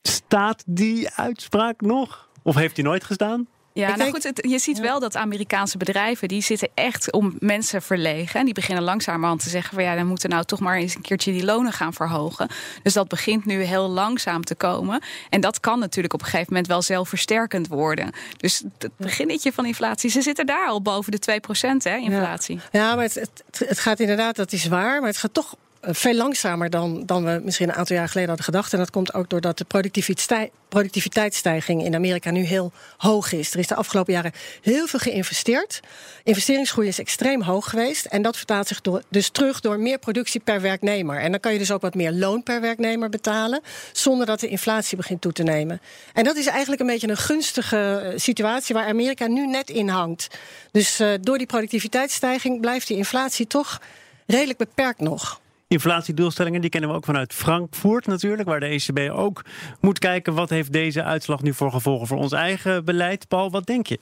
Staat 0.03 0.63
die 0.67 1.11
uitspraak 1.11 1.81
nog? 1.81 2.29
Of 2.43 2.55
heeft 2.55 2.77
hij 2.77 2.85
nooit 2.85 3.05
gestaan? 3.05 3.47
Ja, 3.77 3.87
nou 3.87 3.99
denk, 3.99 4.15
goed, 4.15 4.23
het, 4.23 4.47
je 4.49 4.59
ziet 4.59 4.79
wel 4.79 5.01
dat 5.01 5.17
Amerikaanse 5.17 5.79
bedrijven 5.79 6.29
die 6.29 6.43
zitten 6.43 6.69
echt 6.75 7.13
om 7.13 7.37
mensen 7.41 7.83
verlegen. 7.83 8.41
En 8.41 8.45
die 8.45 8.55
beginnen 8.55 8.85
langzamerhand 8.85 9.43
te 9.43 9.49
zeggen 9.49 9.75
van 9.75 9.85
ja, 9.85 9.95
dan 9.95 10.07
moeten 10.07 10.31
nou 10.31 10.45
toch 10.45 10.61
maar 10.61 10.77
eens 10.77 10.95
een 10.95 11.01
keertje 11.01 11.33
die 11.33 11.45
lonen 11.45 11.73
gaan 11.73 11.93
verhogen. 11.93 12.49
Dus 12.83 12.93
dat 12.93 13.09
begint 13.09 13.45
nu 13.45 13.63
heel 13.63 13.89
langzaam 13.89 14.45
te 14.45 14.55
komen. 14.55 15.01
En 15.31 15.41
dat 15.41 15.61
kan 15.61 15.79
natuurlijk 15.79 16.15
op 16.15 16.21
een 16.21 16.27
gegeven 16.27 16.47
moment 16.49 16.67
wel 16.67 16.83
zelfversterkend 16.83 17.69
worden. 17.69 18.11
Dus 18.37 18.63
het 18.79 18.91
beginnetje 18.97 19.53
van 19.53 19.67
inflatie, 19.67 20.11
ze 20.11 20.23
zitten 20.23 20.47
daar 20.47 20.69
al 20.69 20.83
boven 20.83 21.13
de 21.13 21.41
2% 21.43 21.77
hè, 21.83 21.97
inflatie. 21.97 22.61
Ja, 22.71 22.81
ja 22.81 22.95
maar 22.95 23.05
het, 23.05 23.15
het, 23.15 23.69
het 23.69 23.79
gaat 23.79 24.01
inderdaad, 24.01 24.37
dat 24.37 24.53
is 24.53 24.67
waar. 24.67 25.01
Maar 25.01 25.09
het 25.09 25.19
gaat 25.19 25.35
toch 25.35 25.57
veel 25.89 26.15
langzamer 26.15 26.71
dan, 26.71 27.03
dan 27.07 27.25
we 27.25 27.41
misschien 27.45 27.69
een 27.69 27.75
aantal 27.75 27.97
jaar 27.97 28.09
geleden 28.09 28.29
hadden 28.29 28.47
gedacht. 28.47 28.73
En 28.73 28.79
dat 28.79 28.91
komt 28.91 29.15
ook 29.15 29.31
doordat 29.31 29.59
de 29.59 29.65
productiviteit, 29.65 30.51
productiviteitsstijging 30.69 31.85
in 31.85 31.95
Amerika 31.95 32.31
nu 32.31 32.43
heel 32.43 32.73
hoog 32.97 33.33
is. 33.33 33.53
Er 33.53 33.59
is 33.59 33.67
de 33.67 33.75
afgelopen 33.75 34.13
jaren 34.13 34.33
heel 34.63 34.87
veel 34.87 34.99
geïnvesteerd. 34.99 35.81
Investeringsgroei 36.25 36.89
is 36.89 36.99
extreem 36.99 37.43
hoog 37.43 37.71
geweest. 37.71 38.05
En 38.05 38.23
dat 38.23 38.37
vertaalt 38.37 38.67
zich 38.67 38.81
dus 39.09 39.29
terug 39.29 39.61
door 39.61 39.79
meer 39.79 39.99
productie 39.99 40.41
per 40.41 40.61
werknemer. 40.61 41.21
En 41.21 41.31
dan 41.31 41.41
kan 41.41 41.53
je 41.53 41.59
dus 41.59 41.71
ook 41.71 41.81
wat 41.81 41.95
meer 41.95 42.13
loon 42.13 42.43
per 42.43 42.61
werknemer 42.61 43.09
betalen. 43.09 43.61
Zonder 43.93 44.27
dat 44.27 44.41
de 44.41 44.49
inflatie 44.49 44.97
begint 44.97 45.21
toe 45.21 45.33
te 45.33 45.43
nemen. 45.43 45.81
En 46.13 46.25
dat 46.25 46.37
is 46.37 46.47
eigenlijk 46.47 46.81
een 46.81 46.87
beetje 46.87 47.09
een 47.09 47.17
gunstige 47.17 48.13
situatie 48.17 48.75
waar 48.75 48.87
Amerika 48.87 49.27
nu 49.27 49.47
net 49.47 49.71
in 49.71 49.89
hangt. 49.89 50.29
Dus 50.71 51.01
uh, 51.01 51.13
door 51.21 51.39
die 51.39 51.47
productiviteitsstijging 51.47 52.61
blijft 52.61 52.87
die 52.87 52.97
inflatie 52.97 53.47
toch 53.47 53.81
redelijk 54.27 54.59
beperkt 54.59 55.01
nog. 55.01 55.41
Inflatiedoelstellingen, 55.69 56.61
die 56.61 56.71
kennen 56.71 56.91
we 56.91 56.97
ook 56.97 57.05
vanuit 57.05 57.33
Frankfurt 57.33 58.07
natuurlijk, 58.07 58.49
waar 58.49 58.61
de 58.61 58.67
ECB 58.67 59.11
ook 59.13 59.45
moet 59.81 59.99
kijken 59.99 60.35
wat 60.35 60.51
heeft 60.51 60.73
deze 60.73 61.03
uitslag 61.03 61.43
nu 61.43 61.55
voor 61.55 61.71
gevolgen 61.71 62.07
voor 62.07 62.19
ons 62.19 62.33
eigen 62.33 62.85
beleid. 62.85 63.29
Paul, 63.29 63.51
wat 63.51 63.67
denk 63.67 63.87
je? 63.87 64.01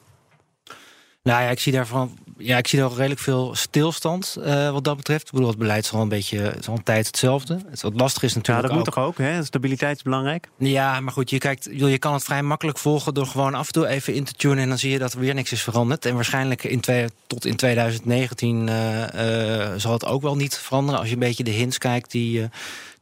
Nou 1.24 1.42
ja, 1.42 1.48
ik 1.48 1.58
zie 1.58 1.72
daarvan 1.72 2.18
ja, 2.38 2.58
ik 2.58 2.66
zie 2.66 2.80
nog 2.80 2.96
redelijk 2.96 3.20
veel 3.20 3.54
stilstand 3.54 4.36
uh, 4.38 4.70
wat 4.70 4.84
dat 4.84 4.96
betreft. 4.96 5.26
Ik 5.26 5.32
bedoel, 5.32 5.48
het 5.48 5.58
beleid 5.58 5.84
is 5.84 5.92
al 5.92 6.00
een 6.00 6.08
beetje 6.08 6.54
is 6.58 6.68
al 6.68 6.76
een 6.76 6.82
tijd 6.82 7.06
hetzelfde. 7.06 7.58
Het 7.70 7.82
wat 7.82 8.00
lastig 8.00 8.22
is 8.22 8.34
natuurlijk. 8.34 8.66
Ja, 8.66 8.74
dat 8.74 8.84
moet 8.84 8.94
toch 8.94 9.04
ook, 9.04 9.18
hè? 9.18 9.44
Stabiliteit 9.44 9.96
is 9.96 10.02
belangrijk. 10.02 10.48
Ja, 10.58 11.00
maar 11.00 11.12
goed, 11.12 11.30
je, 11.30 11.38
kijkt, 11.38 11.68
je 11.72 11.98
kan 11.98 12.12
het 12.12 12.24
vrij 12.24 12.42
makkelijk 12.42 12.78
volgen 12.78 13.14
door 13.14 13.26
gewoon 13.26 13.54
af 13.54 13.66
en 13.66 13.72
toe 13.72 13.86
even 13.86 14.14
in 14.14 14.24
te 14.24 14.32
tunen. 14.32 14.58
En 14.58 14.68
dan 14.68 14.78
zie 14.78 14.90
je 14.90 14.98
dat 14.98 15.12
er 15.12 15.20
weer 15.20 15.34
niks 15.34 15.52
is 15.52 15.62
veranderd. 15.62 16.04
En 16.04 16.14
waarschijnlijk 16.14 16.64
in 16.64 16.80
twee, 16.80 17.08
tot 17.26 17.44
in 17.44 17.56
2019 17.56 18.66
uh, 18.66 19.00
uh, 19.00 19.72
zal 19.76 19.92
het 19.92 20.04
ook 20.04 20.22
wel 20.22 20.36
niet 20.36 20.58
veranderen. 20.58 21.00
Als 21.00 21.08
je 21.08 21.14
een 21.14 21.20
beetje 21.20 21.44
de 21.44 21.50
hints 21.50 21.78
kijkt 21.78 22.10
die 22.10 22.48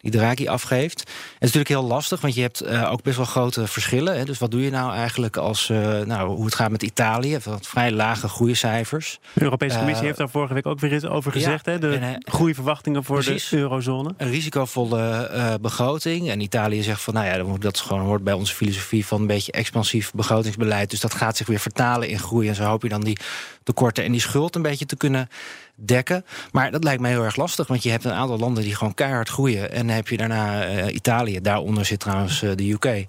die 0.02 0.10
Draghi 0.10 0.48
afgeeft. 0.48 1.00
Het 1.00 1.08
is 1.08 1.52
natuurlijk 1.52 1.68
heel 1.68 1.84
lastig, 1.84 2.20
want 2.20 2.34
je 2.34 2.40
hebt 2.40 2.62
uh, 2.62 2.92
ook 2.92 3.02
best 3.02 3.16
wel 3.16 3.26
grote 3.26 3.66
verschillen. 3.66 4.18
Hè. 4.18 4.24
Dus 4.24 4.38
wat 4.38 4.50
doe 4.50 4.62
je 4.62 4.70
nou 4.70 4.92
eigenlijk 4.94 5.36
als 5.36 5.68
uh, 5.68 6.00
nou, 6.00 6.28
hoe 6.28 6.44
het 6.44 6.54
gaat 6.54 6.70
met 6.70 6.82
Italië? 6.82 7.38
Wat 7.44 7.66
vrij 7.66 7.90
lage 7.92 8.28
groeicijfers. 8.28 9.18
De 9.32 9.42
Europese 9.42 9.76
Commissie 9.76 10.00
uh, 10.00 10.06
heeft 10.06 10.18
daar 10.18 10.28
vorige 10.28 10.54
week 10.54 10.66
ook 10.66 10.80
weer 10.80 10.94
iets 10.94 11.04
over 11.04 11.32
gezegd. 11.32 11.66
Ja, 11.66 11.72
hè? 11.72 11.78
De 11.78 12.16
groeiverwachtingen 12.18 13.04
voor 13.04 13.22
precies, 13.22 13.48
de 13.48 13.56
eurozone. 13.56 14.14
Een 14.16 14.30
risicovolle 14.30 15.58
begroting. 15.60 16.30
En 16.30 16.40
Italië 16.40 16.82
zegt 16.82 17.00
van 17.00 17.14
nou 17.14 17.26
ja, 17.26 17.58
dat 17.58 17.80
gewoon 17.80 18.02
hoort 18.02 18.24
bij 18.24 18.34
onze 18.34 18.54
filosofie 18.54 19.06
van 19.06 19.20
een 19.20 19.26
beetje 19.26 19.52
expansief 19.52 20.12
begrotingsbeleid. 20.12 20.90
Dus 20.90 21.00
dat 21.00 21.14
gaat 21.14 21.36
zich 21.36 21.46
weer 21.46 21.60
vertalen 21.60 22.08
in 22.08 22.18
groei. 22.18 22.48
En 22.48 22.54
zo 22.54 22.64
hoop 22.64 22.82
je 22.82 22.88
dan 22.88 23.04
die 23.04 23.18
tekorten 23.62 24.04
en 24.04 24.12
die 24.12 24.20
schuld 24.20 24.54
een 24.54 24.62
beetje 24.62 24.86
te 24.86 24.96
kunnen 24.96 25.28
dekken. 25.86 26.24
Maar 26.52 26.70
dat 26.70 26.84
lijkt 26.84 27.00
mij 27.00 27.10
heel 27.10 27.24
erg 27.24 27.36
lastig, 27.36 27.66
want 27.66 27.82
je 27.82 27.90
hebt 27.90 28.04
een 28.04 28.12
aantal 28.12 28.38
landen 28.38 28.62
die 28.62 28.74
gewoon 28.74 28.94
keihard 28.94 29.28
groeien. 29.28 29.72
En 29.72 29.86
dan 29.86 29.96
heb 29.96 30.08
je 30.08 30.16
daarna 30.16 30.68
uh, 30.68 30.94
Italië, 30.94 31.40
daaronder 31.40 31.84
zit 31.84 32.00
trouwens 32.00 32.42
uh, 32.42 32.50
de 32.54 32.70
UK. 32.70 33.06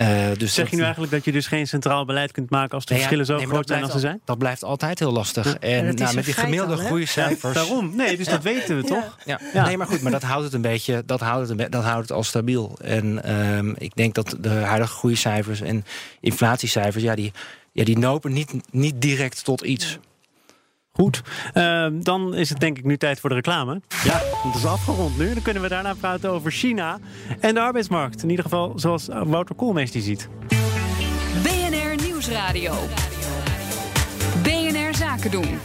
Uh, 0.00 0.08
dus 0.38 0.54
zeg 0.54 0.70
je 0.70 0.76
nu 0.76 0.82
eigenlijk 0.82 1.12
dat 1.12 1.24
je 1.24 1.32
dus 1.32 1.46
geen 1.46 1.66
centraal 1.66 2.04
beleid 2.04 2.32
kunt 2.32 2.50
maken 2.50 2.74
als 2.74 2.84
de 2.84 2.92
nee, 2.92 3.02
verschillen 3.02 3.26
zo 3.26 3.36
nee, 3.36 3.46
groot 3.46 3.68
zijn 3.68 3.82
als 3.82 3.92
ze 3.92 3.98
zijn? 3.98 4.20
Dat 4.24 4.38
blijft 4.38 4.64
altijd 4.64 4.98
heel 4.98 5.12
lastig. 5.12 5.44
Ja. 5.44 5.58
En, 5.58 5.86
en 5.86 5.94
nou, 5.94 6.14
met 6.14 6.24
die 6.24 6.34
gemiddelde 6.34 6.76
groeicijfers. 6.76 7.54
Ja, 7.54 7.60
daarom, 7.60 7.96
nee, 7.96 8.16
dus 8.16 8.26
dat 8.26 8.42
weten 8.42 8.76
we 8.76 8.82
toch? 8.82 9.18
Ja. 9.24 9.40
Nee, 9.64 9.76
maar 9.76 9.86
goed, 9.86 10.00
maar 10.00 10.12
dat 10.12 10.22
houdt 10.22 10.44
het 10.44 10.52
een 10.52 10.60
beetje, 10.60 11.02
dat 11.06 11.20
houdt 11.20 11.48
het, 11.48 11.72
dat 11.72 11.84
houdt 11.84 12.08
het 12.08 12.12
al 12.12 12.22
stabiel. 12.22 12.78
En 12.82 13.32
um, 13.56 13.74
ik 13.78 13.94
denk 13.94 14.14
dat 14.14 14.36
de 14.40 14.48
huidige 14.48 14.92
groeicijfers 14.92 15.60
en 15.60 15.84
inflatiecijfers, 16.20 17.04
ja, 17.04 17.14
die, 17.14 17.32
ja, 17.72 17.84
die 17.84 17.98
nopen 17.98 18.32
niet, 18.32 18.52
niet 18.70 19.00
direct 19.00 19.44
tot 19.44 19.60
iets. 19.60 19.98
Goed, 21.00 21.22
uh, 21.54 21.86
dan 21.92 22.34
is 22.34 22.48
het 22.48 22.60
denk 22.60 22.78
ik 22.78 22.84
nu 22.84 22.96
tijd 22.96 23.20
voor 23.20 23.28
de 23.28 23.34
reclame. 23.34 23.80
Ja, 24.04 24.20
het 24.22 24.54
is 24.54 24.64
afgerond 24.64 25.18
nu. 25.18 25.34
Dan 25.34 25.42
kunnen 25.42 25.62
we 25.62 25.68
daarna 25.68 25.94
praten 25.94 26.30
over 26.30 26.50
China 26.50 26.98
en 27.40 27.54
de 27.54 27.60
arbeidsmarkt. 27.60 28.22
In 28.22 28.30
ieder 28.30 28.44
geval 28.44 28.72
zoals 28.76 29.08
Wouter 29.08 29.54
Koolmees 29.54 29.90
die 29.90 30.02
ziet. 30.02 30.28
BNR 31.42 32.06
Nieuwsradio. 32.06 32.74
BNR 34.42 34.94
Zaken 34.94 35.30
doen. 35.30 35.58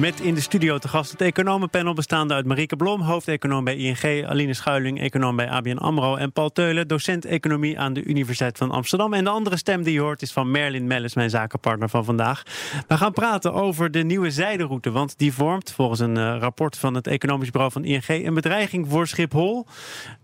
Met 0.00 0.20
in 0.20 0.34
de 0.34 0.40
studio 0.40 0.78
te 0.78 0.88
gast 0.88 1.10
het 1.10 1.20
economenpanel 1.20 1.94
bestaande 1.94 2.34
uit 2.34 2.46
Marieke 2.46 2.76
Blom, 2.76 3.00
hoofdeconoom 3.00 3.64
bij 3.64 3.76
ING, 3.76 4.26
Aline 4.26 4.54
Schuiling, 4.54 5.00
econoom 5.00 5.36
bij 5.36 5.48
ABN 5.48 5.76
AMRO 5.76 6.16
en 6.16 6.32
Paul 6.32 6.52
Teulen, 6.52 6.88
docent 6.88 7.24
economie 7.24 7.78
aan 7.78 7.92
de 7.92 8.04
Universiteit 8.04 8.58
van 8.58 8.70
Amsterdam. 8.70 9.14
En 9.14 9.24
de 9.24 9.30
andere 9.30 9.56
stem 9.56 9.82
die 9.82 9.92
je 9.92 10.00
hoort 10.00 10.22
is 10.22 10.32
van 10.32 10.50
Merlin 10.50 10.86
Mellis, 10.86 11.14
mijn 11.14 11.30
zakenpartner 11.30 11.88
van 11.88 12.04
vandaag. 12.04 12.42
We 12.88 12.96
gaan 12.96 13.12
praten 13.12 13.52
over 13.52 13.90
de 13.90 14.02
nieuwe 14.02 14.30
zijderoute, 14.30 14.90
want 14.90 15.18
die 15.18 15.32
vormt 15.32 15.72
volgens 15.72 16.00
een 16.00 16.16
uh, 16.16 16.36
rapport 16.38 16.78
van 16.78 16.94
het 16.94 17.06
economisch 17.06 17.50
bureau 17.50 17.72
van 17.72 17.84
ING 17.84 18.08
een 18.08 18.34
bedreiging 18.34 18.86
voor 18.88 19.06
Schiphol. 19.06 19.66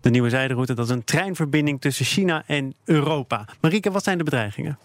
De 0.01 0.09
nieuwe 0.09 0.29
zijderoute, 0.29 0.73
dat 0.73 0.85
is 0.85 0.91
een 0.91 1.03
treinverbinding 1.03 1.81
tussen 1.81 2.05
China 2.05 2.43
en 2.47 2.73
Europa. 2.85 3.45
Marieke, 3.61 3.91
wat 3.91 4.03
zijn 4.03 4.17
de 4.17 4.23
bedreigingen? 4.23 4.77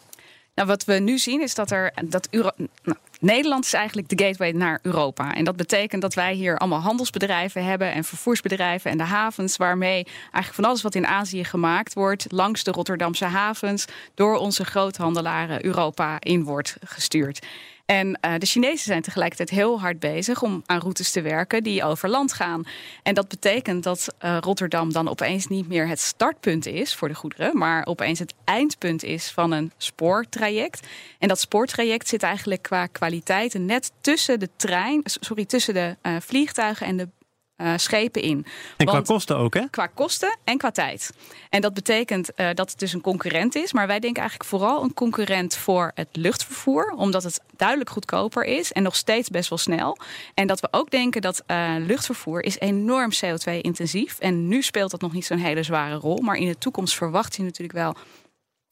Nou, 0.59 0.71
wat 0.71 0.85
we 0.85 0.95
nu 0.95 1.19
zien 1.19 1.43
is 1.43 1.55
dat 1.55 1.71
er 1.71 1.93
dat 2.05 2.29
Euro, 2.31 2.51
nou, 2.83 2.99
Nederland 3.19 3.65
is 3.65 3.73
eigenlijk 3.73 4.09
de 4.09 4.25
gateway 4.25 4.51
naar 4.51 4.79
Europa. 4.83 5.35
En 5.35 5.45
dat 5.45 5.57
betekent 5.57 6.03
dat 6.03 6.15
wij 6.15 6.35
hier 6.35 6.59
allemaal 6.59 6.81
handelsbedrijven 6.81 7.65
hebben 7.65 7.93
en 7.93 8.05
vervoersbedrijven 8.05 8.91
en 8.91 8.99
de 8.99 9.05
havens, 9.05 9.57
waarmee 9.57 10.05
eigenlijk 10.23 10.55
van 10.55 10.65
alles 10.65 10.83
wat 10.83 10.95
in 10.95 11.07
Azië 11.07 11.45
gemaakt 11.45 11.95
wordt, 11.95 12.27
langs 12.29 12.65
de 12.65 12.71
Rotterdamse 12.71 13.25
havens, 13.25 13.85
door 14.15 14.37
onze 14.37 14.65
groothandelaren 14.65 15.65
Europa 15.65 16.17
in 16.21 16.45
wordt 16.45 16.77
gestuurd. 16.85 17.47
En 17.91 18.19
uh, 18.25 18.35
de 18.39 18.47
Chinezen 18.47 18.87
zijn 18.87 19.03
tegelijkertijd 19.03 19.51
heel 19.51 19.81
hard 19.81 19.99
bezig 19.99 20.43
om 20.43 20.63
aan 20.67 20.81
routes 20.81 21.11
te 21.11 21.21
werken 21.21 21.63
die 21.63 21.85
over 21.85 22.09
land 22.09 22.33
gaan. 22.33 22.67
En 23.03 23.15
dat 23.15 23.29
betekent 23.29 23.83
dat 23.83 24.15
uh, 24.25 24.37
Rotterdam 24.41 24.93
dan 24.93 25.09
opeens 25.09 25.47
niet 25.47 25.69
meer 25.69 25.89
het 25.89 26.01
startpunt 26.01 26.67
is 26.67 26.95
voor 26.95 27.09
de 27.09 27.15
goederen, 27.15 27.59
maar 27.59 27.87
opeens 27.87 28.19
het 28.19 28.35
eindpunt 28.45 29.03
is 29.03 29.31
van 29.31 29.53
een 29.53 29.73
spoortraject. 29.77 30.87
En 31.19 31.29
dat 31.29 31.41
spoortraject 31.41 32.09
zit 32.09 32.23
eigenlijk 32.23 32.63
qua 32.63 32.87
kwaliteiten 32.87 33.65
net 33.65 33.93
tussen 34.01 34.41
de 34.41 34.49
trein, 34.57 35.01
sorry, 35.05 35.45
tussen 35.45 35.75
de 35.75 35.97
uh, 36.03 36.17
vliegtuigen 36.21 36.87
en 36.87 36.97
de 36.97 37.09
uh, 37.59 37.73
schepen 37.77 38.23
in. 38.23 38.47
En 38.77 38.87
qua 38.87 39.01
kosten 39.01 39.37
ook, 39.37 39.55
hè? 39.55 39.69
Qua 39.71 39.87
kosten 39.87 40.39
en 40.45 40.59
qua 40.59 40.71
tijd. 40.71 41.11
En 41.51 41.61
dat 41.61 41.75
betekent 41.75 42.31
uh, 42.37 42.49
dat 42.55 42.71
het 42.71 42.79
dus 42.79 42.93
een 42.93 43.01
concurrent 43.01 43.55
is. 43.55 43.73
Maar 43.73 43.87
wij 43.87 44.01
denken 44.01 44.21
eigenlijk 44.21 44.51
vooral 44.51 44.83
een 44.83 44.95
concurrent 44.95 45.57
voor 45.57 45.93
het 45.95 46.09
luchtvervoer. 46.13 46.93
Omdat 46.97 47.23
het 47.23 47.41
duidelijk 47.57 47.91
goedkoper 47.91 48.45
is 48.45 48.73
en 48.73 48.83
nog 48.83 48.97
steeds 48.97 49.29
best 49.29 49.49
wel 49.49 49.59
snel. 49.59 49.99
En 50.35 50.47
dat 50.47 50.61
we 50.61 50.69
ook 50.71 50.91
denken 50.91 51.21
dat 51.21 51.43
uh, 51.47 51.75
luchtvervoer 51.79 52.43
is 52.43 52.59
enorm 52.59 53.11
CO2-intensief. 53.13 54.19
En 54.19 54.49
nu 54.49 54.63
speelt 54.63 54.91
dat 54.91 55.01
nog 55.01 55.13
niet 55.13 55.27
zo'n 55.27 55.39
hele 55.39 55.63
zware 55.63 55.95
rol. 55.95 56.19
Maar 56.19 56.37
in 56.37 56.49
de 56.49 56.59
toekomst 56.59 56.95
verwacht 56.95 57.37
je 57.37 57.43
natuurlijk 57.43 57.79
wel 57.79 57.97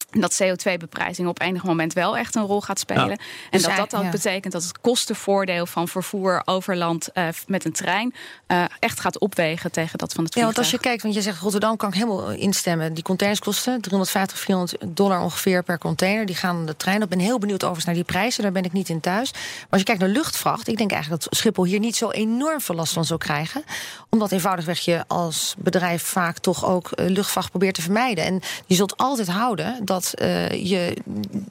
dat 0.09 0.41
CO2-beprijzing 0.43 1.27
op 1.27 1.41
enig 1.41 1.63
moment 1.63 1.93
wel 1.93 2.17
echt 2.17 2.35
een 2.35 2.43
rol 2.45 2.61
gaat 2.61 2.79
spelen. 2.79 3.09
en 3.09 3.17
dus 3.51 3.63
dat 3.63 3.75
dat 3.75 3.95
ook 3.95 4.11
betekent 4.11 4.53
dat 4.53 4.63
het 4.63 4.81
kostenvoordeel 4.81 5.65
van 5.65 5.87
vervoer 5.87 6.41
over 6.45 6.75
land 6.75 7.09
uh, 7.13 7.27
met 7.47 7.65
een 7.65 7.71
trein 7.71 8.13
uh, 8.47 8.63
echt 8.79 8.99
gaat 8.99 9.19
opwegen 9.19 9.71
tegen 9.71 9.97
dat 9.97 10.13
van 10.13 10.23
het 10.23 10.33
vliegtuig. 10.33 10.35
Ja, 10.35 10.43
want 10.43 10.57
als 10.57 10.71
je 10.71 10.79
kijkt, 10.79 11.01
want 11.01 11.13
je 11.13 11.21
zegt 11.21 11.39
Rotterdam 11.39 11.77
kan 11.77 11.89
ik 11.89 11.95
helemaal 11.95 12.31
instemmen. 12.31 12.93
Die 12.93 13.03
containers 13.03 13.41
kosten 13.41 13.81
350, 13.81 14.39
400 14.39 14.77
dollar 14.87 15.21
ongeveer 15.21 15.63
per 15.63 15.77
container. 15.77 16.25
Die 16.25 16.35
gaan 16.35 16.65
de 16.65 16.77
trein 16.77 16.97
op. 16.97 17.03
Ik 17.03 17.09
ben 17.09 17.19
heel 17.19 17.39
benieuwd 17.39 17.63
overigens 17.63 17.85
naar 17.85 17.95
die 17.95 18.03
prijzen. 18.03 18.43
Daar 18.43 18.51
ben 18.51 18.63
ik 18.63 18.73
niet 18.73 18.89
in 18.89 18.99
thuis. 18.99 19.31
Maar 19.31 19.67
als 19.69 19.79
je 19.79 19.85
kijkt 19.85 20.01
naar 20.01 20.09
luchtvracht, 20.09 20.67
ik 20.67 20.77
denk 20.77 20.91
eigenlijk 20.91 21.23
dat 21.23 21.37
Schiphol 21.37 21.65
hier 21.65 21.79
niet 21.79 21.95
zo 21.95 22.09
enorm 22.09 22.61
veel 22.61 22.75
last 22.75 22.93
van 22.93 23.05
zou 23.05 23.19
krijgen. 23.19 23.63
Omdat 24.09 24.31
eenvoudigweg 24.31 24.79
je 24.79 25.03
als 25.07 25.55
bedrijf 25.57 26.03
vaak 26.03 26.37
toch 26.37 26.65
ook 26.65 26.91
uh, 26.95 27.09
luchtvracht 27.09 27.49
probeert 27.49 27.75
te 27.75 27.81
vermijden. 27.81 28.23
En 28.23 28.41
je 28.65 28.75
zult 28.75 28.97
altijd 28.97 29.27
houden 29.27 29.85
dat 29.85 29.96
dat 29.99 30.13
uh, 30.21 30.51
je 30.51 30.93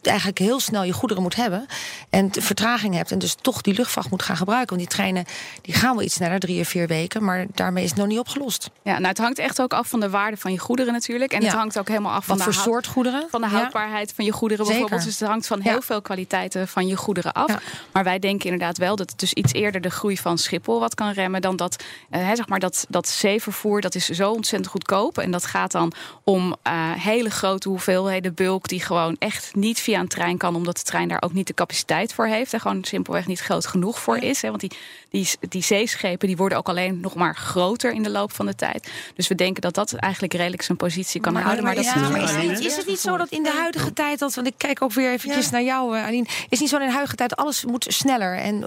eigenlijk 0.02 0.38
heel 0.38 0.60
snel 0.60 0.82
je 0.84 0.92
goederen 0.92 1.22
moet 1.22 1.36
hebben. 1.36 1.66
En 2.10 2.30
vertraging 2.32 2.94
hebt. 2.94 3.10
En 3.10 3.18
dus 3.18 3.36
toch 3.40 3.60
die 3.60 3.74
luchtvacht 3.74 4.10
moet 4.10 4.22
gaan 4.22 4.36
gebruiken. 4.36 4.76
Want 4.76 4.88
die 4.88 4.96
treinen 4.96 5.24
die 5.62 5.74
gaan 5.74 5.94
wel 5.94 6.04
iets 6.04 6.14
sneller, 6.14 6.38
drie 6.38 6.60
of 6.60 6.68
vier 6.68 6.86
weken. 6.86 7.24
Maar 7.24 7.46
daarmee 7.54 7.84
is 7.84 7.90
het 7.90 7.98
nog 7.98 8.08
niet 8.08 8.18
opgelost. 8.18 8.70
Ja, 8.82 8.92
nou, 8.92 9.06
het 9.06 9.18
hangt 9.18 9.38
echt 9.38 9.60
ook 9.60 9.72
af 9.72 9.88
van 9.88 10.00
de 10.00 10.10
waarde 10.10 10.36
van 10.36 10.52
je 10.52 10.58
goederen 10.58 10.92
natuurlijk. 10.92 11.32
En 11.32 11.40
ja. 11.40 11.46
het 11.46 11.56
hangt 11.56 11.78
ook 11.78 11.88
helemaal 11.88 12.12
af 12.12 12.24
van 12.24 12.36
Wat 12.36 12.46
de 12.46 12.52
voor 12.52 12.62
soort 12.62 12.86
goederen. 12.86 13.26
Van 13.30 13.40
de 13.40 13.46
houdbaarheid 13.46 14.12
van 14.14 14.24
je 14.24 14.32
goederen 14.32 14.66
Zeker. 14.66 14.80
bijvoorbeeld. 14.80 15.10
Dus 15.10 15.20
het 15.20 15.28
hangt 15.28 15.46
van 15.46 15.60
heel 15.60 15.72
ja. 15.72 15.80
veel 15.80 16.02
kwaliteiten 16.02 16.68
van 16.68 16.86
je 16.86 16.96
goederen 16.96 17.32
af. 17.32 17.54
Maar 17.92 18.04
wij 18.04 18.18
denken 18.18 18.50
inderdaad 18.50 18.78
wel 18.78 18.96
dat 18.96 19.10
het 19.10 19.18
dus 19.18 19.32
iets 19.32 19.52
eerder 19.52 19.80
de 19.80 19.90
groei 19.90 20.18
van 20.18 20.38
Schiphol 20.38 20.80
wat 20.80 20.94
kan 20.94 21.10
remmen. 21.10 21.40
Dan 21.40 21.56
dat, 21.56 21.84
uh, 22.10 22.32
zeg 22.32 22.48
maar 22.48 22.58
dat, 22.58 22.86
dat 22.88 23.08
zeevervoer, 23.08 23.80
dat 23.80 23.94
is 23.94 24.08
zo 24.08 24.30
ontzettend 24.30 24.70
goedkoop. 24.70 25.18
En 25.18 25.30
dat 25.30 25.46
gaat 25.46 25.72
dan 25.72 25.92
om 26.24 26.56
uh, 26.66 26.72
hele 26.92 27.30
grote 27.30 27.68
hoeveelheden 27.68 28.34
bulk 28.36 28.68
die 28.68 28.80
gewoon 28.80 29.16
echt 29.18 29.54
niet 29.54 29.80
via 29.80 30.00
een 30.00 30.08
trein 30.08 30.36
kan, 30.36 30.54
omdat 30.54 30.76
de 30.76 30.82
trein 30.82 31.08
daar 31.08 31.22
ook 31.22 31.32
niet 31.32 31.46
de 31.46 31.54
capaciteit 31.54 32.12
voor 32.12 32.26
heeft. 32.26 32.52
En 32.52 32.60
gewoon 32.60 32.84
simpelweg 32.84 33.26
niet 33.26 33.40
groot 33.40 33.66
genoeg 33.66 34.00
voor 34.00 34.16
is. 34.16 34.42
Hè, 34.42 34.48
want 34.48 34.60
die, 34.60 34.70
die, 35.10 35.28
die 35.48 35.62
zeeschepen 35.62 36.26
die 36.26 36.36
worden 36.36 36.58
ook 36.58 36.68
alleen 36.68 37.00
nog 37.00 37.14
maar 37.14 37.36
groter 37.36 37.92
in 37.92 38.02
de 38.02 38.10
loop 38.10 38.32
van 38.32 38.46
de 38.46 38.54
tijd. 38.54 38.90
Dus 39.14 39.28
we 39.28 39.34
denken 39.34 39.62
dat 39.62 39.74
dat 39.74 39.92
eigenlijk 39.92 40.32
redelijk 40.32 40.62
zijn 40.62 40.78
positie 40.78 41.20
kan 41.20 41.32
maar, 41.32 41.42
houden. 41.42 41.64
Maar, 41.64 41.74
maar 41.74 41.84
dat 41.84 41.94
ja, 41.94 42.16
is, 42.18 42.50
het, 42.50 42.64
is 42.64 42.76
het 42.76 42.86
niet 42.86 43.00
zo 43.00 43.16
dat 43.16 43.28
in 43.28 43.42
de 43.42 43.50
huidige 43.50 43.92
tijd, 43.92 44.18
dat, 44.18 44.34
want 44.34 44.46
ik 44.46 44.54
kijk 44.56 44.82
ook 44.82 44.92
weer 44.92 45.12
eventjes 45.12 45.44
ja. 45.44 45.50
naar 45.50 45.62
jou, 45.62 45.96
Aline. 45.96 46.26
Is 46.48 46.60
niet 46.60 46.68
zo 46.68 46.76
in 46.76 46.86
de 46.86 46.92
huidige 46.92 47.16
tijd 47.16 47.36
alles 47.36 47.64
moet 47.64 47.86
sneller. 47.88 48.36
En 48.36 48.64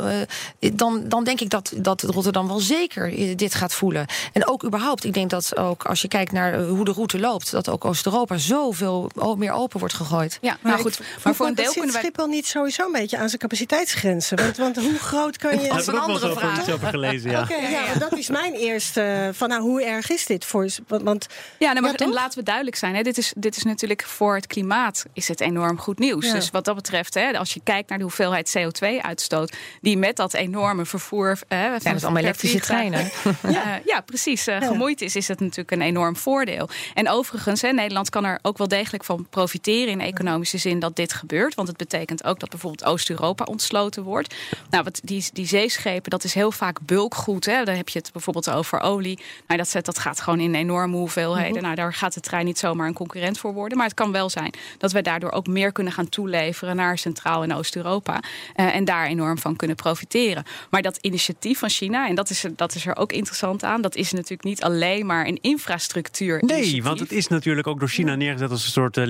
uh, 0.59 0.73
dan, 0.73 1.03
dan 1.07 1.23
denk 1.23 1.39
ik 1.39 1.49
dat, 1.49 1.73
dat 1.77 2.01
Rotterdam 2.01 2.47
wel 2.47 2.59
zeker 2.59 3.37
dit 3.37 3.55
gaat 3.55 3.73
voelen. 3.73 4.05
En 4.33 4.47
ook 4.47 4.65
überhaupt, 4.65 5.03
ik 5.03 5.13
denk 5.13 5.29
dat 5.29 5.57
ook 5.57 5.85
als 5.85 6.01
je 6.01 6.07
kijkt 6.07 6.31
naar 6.31 6.63
hoe 6.63 6.85
de 6.85 6.91
route 6.91 7.19
loopt, 7.19 7.51
dat 7.51 7.69
ook 7.69 7.85
Oost-Europa 7.85 8.37
zoveel 8.37 9.09
meer 9.37 9.51
open 9.59 9.79
wordt 9.79 9.93
gegooid. 9.93 10.37
Ja, 10.41 10.57
maar 10.61 10.71
nou 10.71 10.83
goed. 10.83 10.99
Maar 11.23 11.35
voor 11.35 11.47
een 11.47 11.55
deel 11.55 11.71
kunnen 11.71 11.91
wij. 11.91 12.01
Schiphol 12.01 12.27
niet 12.27 12.47
sowieso 12.47 12.85
een 12.85 12.91
beetje 12.91 13.17
aan 13.17 13.27
zijn 13.27 13.41
capaciteitsgrenzen? 13.41 14.37
Want, 14.37 14.57
want 14.57 14.75
hoe 14.75 14.97
groot 14.97 15.37
kan 15.37 15.59
je. 15.59 15.67
Dat 15.67 15.79
is 15.79 15.87
een 15.87 15.99
andere 15.99 16.33
vraag. 16.33 16.69
Over 16.69 16.87
gelezen, 16.87 17.31
ja. 17.31 17.41
Okay, 17.41 17.71
ja, 17.71 17.93
dat 17.99 18.17
is 18.17 18.29
mijn 18.29 18.53
eerste. 18.53 19.29
Van 19.33 19.49
nou, 19.49 19.61
hoe 19.61 19.83
erg 19.83 20.09
is 20.09 20.25
dit 20.25 20.45
voor. 20.45 20.69
Want, 20.87 21.27
ja, 21.59 21.71
nou, 21.71 21.81
maar 21.81 21.93
en 21.93 22.13
laten 22.13 22.39
we 22.39 22.45
duidelijk 22.45 22.75
zijn. 22.75 22.95
Hè, 22.95 23.01
dit, 23.01 23.17
is, 23.17 23.33
dit 23.35 23.57
is 23.57 23.63
natuurlijk 23.63 24.03
voor 24.03 24.35
het 24.35 24.47
klimaat 24.47 25.05
is 25.13 25.27
het 25.27 25.41
enorm 25.41 25.79
goed 25.79 25.99
nieuws. 25.99 26.25
Ja. 26.25 26.33
Dus 26.33 26.49
wat 26.49 26.65
dat 26.65 26.75
betreft, 26.75 27.13
hè, 27.13 27.37
als 27.37 27.53
je 27.53 27.61
kijkt 27.63 27.89
naar 27.89 27.97
de 27.97 28.03
hoeveelheid 28.03 28.57
CO2-uitstoot. 28.57 29.55
die 29.81 29.97
met 29.97 30.15
dat 30.15 30.33
enorme 30.33 30.85
vervoer. 30.85 31.37
Hè, 31.47 31.81
van 31.81 31.91
ja, 31.91 32.01
allemaal 32.01 32.21
elektrische 32.21 32.59
treinen. 32.59 32.99
ja. 33.47 33.49
Uh, 33.49 33.85
ja, 33.85 34.01
precies. 34.01 34.47
Uh, 34.47 34.57
gemoeid 34.57 35.01
is, 35.01 35.15
is 35.15 35.27
het 35.27 35.39
natuurlijk 35.39 35.71
een 35.71 35.81
enorm 35.81 36.15
voordeel. 36.15 36.69
En 36.93 37.09
overigens, 37.09 37.61
hè, 37.61 37.71
Nederland 37.71 38.09
kan 38.09 38.25
er 38.25 38.39
ook 38.41 38.57
wel 38.57 38.67
degelijk 38.67 39.03
van 39.03 39.27
profiteren 39.29 39.48
profiteren 39.49 39.91
in 39.93 40.01
economische 40.01 40.57
zin 40.57 40.79
dat 40.79 40.95
dit 40.95 41.13
gebeurt. 41.13 41.55
Want 41.55 41.67
het 41.67 41.77
betekent 41.77 42.23
ook 42.23 42.39
dat 42.39 42.49
bijvoorbeeld 42.49 42.85
Oost-Europa 42.85 43.43
ontsloten 43.43 44.03
wordt. 44.03 44.35
Nou, 44.69 44.83
wat 44.83 44.99
die, 45.03 45.25
die 45.33 45.47
zeeschepen, 45.47 46.09
dat 46.09 46.23
is 46.23 46.33
heel 46.33 46.51
vaak 46.51 46.79
bulkgoed. 46.81 47.45
Hè. 47.45 47.63
Daar 47.63 47.75
heb 47.75 47.89
je 47.89 47.99
het 47.99 48.11
bijvoorbeeld 48.11 48.49
over 48.49 48.79
olie. 48.79 49.19
Nou, 49.47 49.61
dat, 49.61 49.85
dat 49.85 49.99
gaat 49.99 50.21
gewoon 50.21 50.39
in 50.39 50.55
enorme 50.55 50.95
hoeveelheden. 50.95 51.51
Mhm. 51.51 51.61
Nou, 51.63 51.75
daar 51.75 51.93
gaat 51.93 52.13
de 52.13 52.19
trein 52.19 52.45
niet 52.45 52.57
zomaar 52.57 52.87
een 52.87 52.93
concurrent 52.93 53.39
voor 53.39 53.53
worden. 53.53 53.77
Maar 53.77 53.87
het 53.87 53.95
kan 53.95 54.11
wel 54.11 54.29
zijn 54.29 54.53
dat 54.77 54.91
we 54.91 55.01
daardoor 55.01 55.31
ook 55.31 55.47
meer 55.47 55.71
kunnen 55.71 55.93
gaan 55.93 56.09
toeleveren 56.09 56.75
naar 56.75 56.97
Centraal- 56.97 57.43
en 57.43 57.53
Oost-Europa. 57.53 58.21
Uh, 58.55 58.75
en 58.75 58.85
daar 58.85 59.07
enorm 59.07 59.37
van 59.37 59.55
kunnen 59.55 59.75
profiteren. 59.75 60.43
Maar 60.69 60.81
dat 60.81 60.97
initiatief 60.97 61.59
van 61.59 61.69
China, 61.69 62.07
en 62.07 62.15
dat 62.15 62.29
is, 62.29 62.45
dat 62.55 62.75
is 62.75 62.85
er 62.85 62.95
ook 62.95 63.11
interessant 63.11 63.63
aan, 63.63 63.81
dat 63.81 63.95
is 63.95 64.11
natuurlijk 64.11 64.43
niet 64.43 64.63
alleen 64.63 65.05
maar 65.05 65.27
een 65.27 65.39
infrastructuur. 65.41 66.43
Nee, 66.45 66.83
want 66.83 66.99
het 66.99 67.11
is 67.11 67.27
natuurlijk 67.27 67.67
ook 67.67 67.79
door 67.79 67.89
China 67.89 68.15
neergezet 68.15 68.51
als 68.51 68.65
een 68.65 68.71
soort 68.71 68.97
uh, 68.97 69.05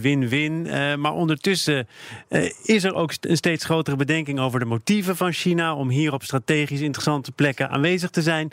win-win. 0.00 0.66
Uh, 0.66 0.94
maar 0.94 1.12
ondertussen 1.12 1.88
is 2.62 2.84
er 2.84 2.94
ook 2.94 3.12
een 3.20 3.36
steeds 3.36 3.64
grotere 3.64 3.96
bedenking 3.96 4.40
over 4.40 4.58
de 4.58 4.64
motieven 4.64 5.16
van 5.16 5.32
China 5.32 5.74
om 5.74 5.88
hier 5.88 6.12
op 6.12 6.22
strategisch 6.22 6.80
interessante 6.80 7.32
plekken 7.32 7.70
aanwezig 7.70 8.10
te 8.10 8.22
zijn. 8.22 8.50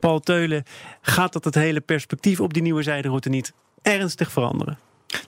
Paul 0.00 0.20
Teulen, 0.20 0.64
gaat 1.00 1.32
dat 1.32 1.44
het 1.44 1.54
hele 1.54 1.80
perspectief 1.80 2.40
op 2.40 2.54
die 2.54 2.62
nieuwe 2.62 2.82
zijderoute 2.82 3.28
niet 3.28 3.52
ernstig 3.82 4.32
veranderen? 4.32 4.78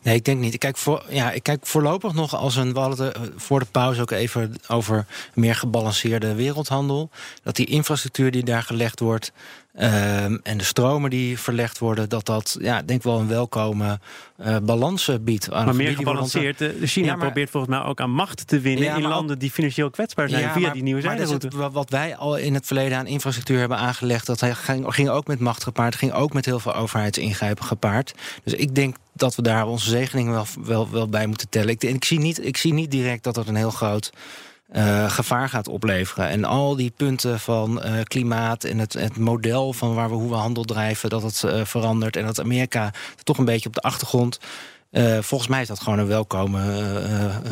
Nee, 0.03 0.15
ik 0.15 0.25
denk 0.25 0.41
niet. 0.41 0.55
Ik 0.55 0.61
kijk, 0.61 0.77
voor, 0.77 1.05
ja, 1.09 1.31
ik 1.31 1.43
kijk 1.43 1.67
voorlopig 1.67 2.13
nog 2.13 2.35
als 2.37 2.57
een. 2.57 2.73
We 2.73 2.81
het 2.81 3.19
voor 3.37 3.59
de 3.59 3.67
pauze 3.71 4.01
ook 4.01 4.11
even 4.11 4.55
over 4.69 5.07
meer 5.35 5.55
gebalanceerde 5.55 6.35
wereldhandel. 6.35 7.11
Dat 7.43 7.57
die 7.57 7.67
infrastructuur 7.67 8.31
die 8.31 8.45
daar 8.45 8.63
gelegd 8.63 9.01
wordt. 9.01 9.33
Ehm, 9.73 10.39
en 10.43 10.59
de 10.59 10.65
stromen 10.65 11.11
die 11.11 11.39
verlegd 11.39 11.79
worden, 11.79 12.09
dat 12.09 12.27
dat, 12.27 12.57
ja, 12.61 12.83
denk 12.83 13.03
wel 13.03 13.19
een 13.19 13.29
welkome 13.29 14.01
uh, 14.41 14.57
balans 14.63 15.11
biedt. 15.21 15.53
Aan 15.53 15.65
maar 15.65 15.75
meer 15.75 15.97
gebalanceerd. 15.97 16.59
De 16.59 16.87
China 16.87 17.17
probeert 17.17 17.51
volgens 17.51 17.77
mij 17.77 17.85
ook 17.85 18.01
aan 18.01 18.11
macht 18.11 18.47
te 18.47 18.61
winnen 18.61 18.97
in 18.97 19.03
landen 19.03 19.39
die 19.39 19.51
financieel 19.51 19.91
kwetsbaar 19.91 20.29
zijn 20.29 20.51
via 20.51 20.73
die 20.73 20.83
nieuwe 20.83 21.01
zijderoute. 21.01 21.71
Wat 21.71 21.91
wij 21.91 22.17
al 22.17 22.37
in 22.37 22.55
het 22.55 22.67
verleden 22.67 22.99
aan 22.99 23.07
infrastructuur 23.07 23.59
hebben 23.59 23.79
aangelegd, 23.79 24.27
dat 24.27 24.43
ging, 24.43 24.85
ging 24.89 25.09
ook 25.09 25.27
met 25.27 25.41
macht 25.41 25.63
gepaard, 25.63 25.97
ging 25.97 26.13
ook 26.13 26.33
met 26.33 26.45
heel 26.45 26.61
veel 26.61 26.75
overheidsingrijpen 26.75 27.65
gepaard. 27.65 28.15
Dus 28.45 28.55
ik 28.55 28.75
denk 28.75 28.97
dat 29.13 29.35
we 29.35 29.43
daar 29.43 29.67
onze 29.67 29.89
zegeningen 29.89 30.33
wel, 30.33 30.47
wel, 30.65 30.91
wel 30.91 31.09
bij 31.09 31.27
moeten 31.27 31.49
tellen. 31.49 31.69
Ik, 31.69 31.83
ik, 31.83 32.05
zie 32.05 32.19
niet, 32.19 32.45
ik 32.45 32.57
zie 32.57 32.73
niet 32.73 32.91
direct 32.91 33.25
dat 33.25 33.35
dat 33.35 33.47
een 33.49 33.55
heel 33.55 33.71
groot 33.71 34.13
uh, 34.73 35.11
gevaar 35.11 35.49
gaat 35.49 35.69
opleveren. 35.69 36.29
En 36.29 36.45
al 36.45 36.77
die 36.77 36.93
punten 36.97 37.41
van 37.41 37.83
uh, 37.85 37.93
klimaat 38.03 38.65
en 38.65 38.79
het, 38.79 38.93
het, 38.93 39.17
model 39.17 39.73
van 39.73 39.95
waar 39.95 40.09
we, 40.09 40.15
hoe 40.15 40.29
we 40.29 40.35
handel 40.35 40.65
drijven, 40.65 41.11
dat 41.11 41.23
het 41.23 41.43
uh, 41.47 41.65
verandert. 41.65 42.17
En 42.17 42.25
dat 42.25 42.41
Amerika 42.41 42.91
toch 43.23 43.39
een 43.39 43.45
beetje 43.45 43.69
op 43.69 43.75
de 43.75 43.81
achtergrond 43.81 44.39
uh, 44.93 45.19
volgens 45.19 45.51
mij 45.51 45.61
is 45.61 45.69
dat 45.69 45.81
gewoon 45.81 45.99
een 45.99 46.07
welkome 46.07 46.61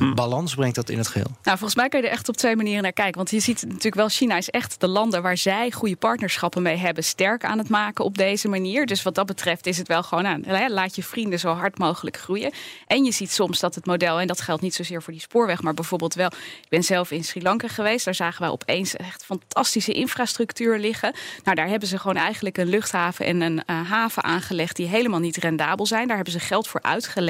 uh, 0.00 0.14
balans, 0.14 0.54
brengt 0.54 0.75
dat 0.75 0.88
in 0.88 0.99
het 0.99 1.09
geheel. 1.09 1.30
Nou, 1.42 1.59
volgens 1.59 1.75
mij 1.75 1.88
kun 1.88 2.00
je 2.00 2.06
er 2.06 2.12
echt 2.12 2.28
op 2.28 2.37
twee 2.37 2.56
manieren 2.56 2.82
naar 2.82 2.92
kijken. 2.92 3.16
Want 3.16 3.30
je 3.30 3.40
ziet 3.40 3.62
natuurlijk 3.66 3.94
wel, 3.94 4.09
China 4.09 4.37
is 4.37 4.50
echt 4.50 4.80
de 4.80 4.88
landen 4.88 5.23
waar 5.23 5.37
zij 5.37 5.70
goede 5.70 5.97
partnerschappen 5.97 6.62
mee 6.62 6.76
hebben, 6.76 7.04
sterk 7.04 7.44
aan 7.44 7.59
het 7.59 7.68
maken 7.68 8.04
op 8.04 8.18
deze 8.18 8.49
manier. 8.49 8.87
Dus 8.87 9.02
wat 9.02 9.14
dat 9.14 9.26
betreft 9.26 9.66
is 9.66 9.78
het 9.78 9.88
wel 9.88 10.02
gewoon 10.02 10.26
aan, 10.26 10.40
nou, 10.47 10.70
laat 10.70 10.97
je 10.97 11.02
vrienden 11.02 11.38
zo 11.38 11.52
hard 11.52 11.78
mogelijk 11.78 12.16
groeien. 12.16 12.52
En 12.87 13.04
je 13.04 13.12
ziet 13.12 13.32
soms 13.32 13.61
dat 13.61 13.75
het 13.75 13.87
model, 13.87 14.20
en 14.20 14.26
dat 14.26 14.40
geldt 14.40 14.62
niet 14.62 14.75
zozeer 14.75 15.02
voor 15.02 15.12
die 15.12 15.23
spoorweg, 15.23 15.62
maar 15.62 15.75
bijvoorbeeld 15.75 16.14
wel, 16.14 16.30
ik 16.62 16.68
ben 16.68 16.82
zelf 16.82 17.11
in 17.11 17.25
Sri 17.25 17.42
Lanka 17.42 17.68
geweest, 17.68 18.04
daar 18.04 18.14
zagen 18.14 18.44
we 18.44 18.52
opeens 18.52 18.97
echt 18.97 19.25
fantastische 19.25 19.92
infrastructuur 19.92 20.78
liggen. 20.78 21.14
Nou, 21.44 21.56
daar 21.56 21.68
hebben 21.68 21.88
ze 21.88 21.99
gewoon 21.99 22.16
eigenlijk 22.16 22.59
een 22.59 22.68
luchthaven 22.68 23.26
en 23.26 23.40
een 23.40 23.62
haven 23.66 24.25
aangelegd 24.25 24.76
die 24.76 24.87
helemaal 24.87 25.20
niet 25.20 25.37
rendabel 25.37 25.87
zijn. 25.87 26.06
Daar 26.06 26.16
hebben 26.16 26.35
ze 26.35 26.40
geld 26.40 26.68
voor 26.68 26.82
uitgelegd 26.82 27.28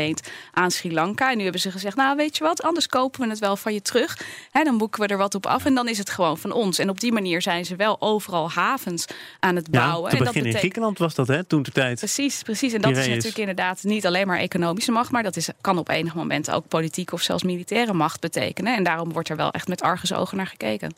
aan 0.53 0.71
Sri 0.71 0.93
Lanka. 0.93 1.31
En 1.31 1.37
nu 1.37 1.43
hebben 1.43 1.61
ze 1.61 1.71
gezegd, 1.71 1.97
nou 1.97 2.17
weet 2.17 2.37
je 2.37 2.45
wat, 2.45 2.63
anders 2.63 2.87
kopen 2.87 3.21
we 3.21 3.29
het 3.29 3.39
wel 3.39 3.57
van 3.57 3.73
je 3.75 3.83
terug. 3.83 4.19
He, 4.51 4.63
dan 4.63 4.79
boeken 4.79 5.01
we 5.01 5.07
er 5.07 5.17
wat 5.17 5.35
op 5.35 5.47
af 5.47 5.65
en 5.65 5.75
dan 5.75 5.89
is 5.89 5.99
het 5.99 6.11
gewoon 6.11 6.39
van 6.39 6.53
ons. 6.53 6.79
En 6.79 6.89
op 6.89 7.01
die 7.01 7.13
manier 7.13 7.43
zijn 7.43 7.65
ze 7.65 7.77
wel 7.77 7.97
overal 8.01 8.51
havens 8.51 9.07
aan 9.41 9.57
het 9.57 9.71
bouwen. 9.71 10.11
Ja, 10.11 10.19
te 10.19 10.25
beginnen 10.25 10.53
in 10.53 10.59
Griekenland 10.59 10.99
was 10.99 11.15
dat 11.15 11.29
hè, 11.29 11.45
toen 11.45 11.63
de 11.63 11.71
tijd. 11.71 11.99
Precies, 11.99 12.43
precies. 12.43 12.73
En 12.73 12.81
dat 12.81 12.97
is 12.97 13.07
natuurlijk 13.09 13.39
inderdaad 13.39 13.83
niet 13.83 14.07
alleen 14.07 14.27
maar 14.27 14.39
economische 14.39 14.93
macht, 14.93 15.11
maar 15.11 15.23
dat 15.23 15.37
is, 15.37 15.49
kan 15.61 15.79
op 15.79 15.89
enig 15.89 16.15
moment 16.15 16.51
ook 16.51 16.69
politieke 16.69 17.15
of 17.15 17.23
zelfs 17.23 17.43
militaire 17.43 17.93
macht 17.93 18.21
betekenen. 18.21 18.77
En 18.77 18.83
daarom 18.83 19.13
wordt 19.13 19.29
er 19.29 19.37
wel 19.37 19.51
echt 19.51 19.69
met 19.69 19.83
argusogen 19.83 20.37
naar 20.37 20.47
gekeken. 20.47 20.95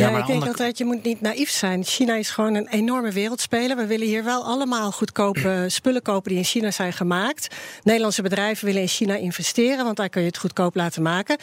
Ja, 0.00 0.18
ik 0.18 0.26
denk 0.26 0.46
altijd, 0.46 0.78
je 0.78 0.84
moet 0.84 1.02
niet 1.02 1.20
naïef 1.20 1.50
zijn. 1.50 1.84
China 1.84 2.14
is 2.14 2.30
gewoon 2.30 2.54
een 2.54 2.68
enorme 2.68 3.12
wereldspeler. 3.12 3.76
We 3.76 3.86
willen 3.86 4.06
hier 4.06 4.24
wel 4.24 4.44
allemaal 4.44 4.92
goedkope 4.92 5.64
spullen 5.68 6.02
kopen 6.02 6.28
die 6.30 6.38
in 6.38 6.44
China 6.44 6.70
zijn 6.70 6.92
gemaakt. 6.92 7.54
Nederlandse 7.82 8.22
bedrijven 8.22 8.66
willen 8.66 8.80
in 8.80 8.88
China 8.88 9.14
investeren, 9.14 9.84
want 9.84 9.96
daar 9.96 10.08
kun 10.08 10.20
je 10.20 10.26
het 10.26 10.38
goedkoop 10.38 10.74
laten 10.74 11.02
maken. 11.02 11.36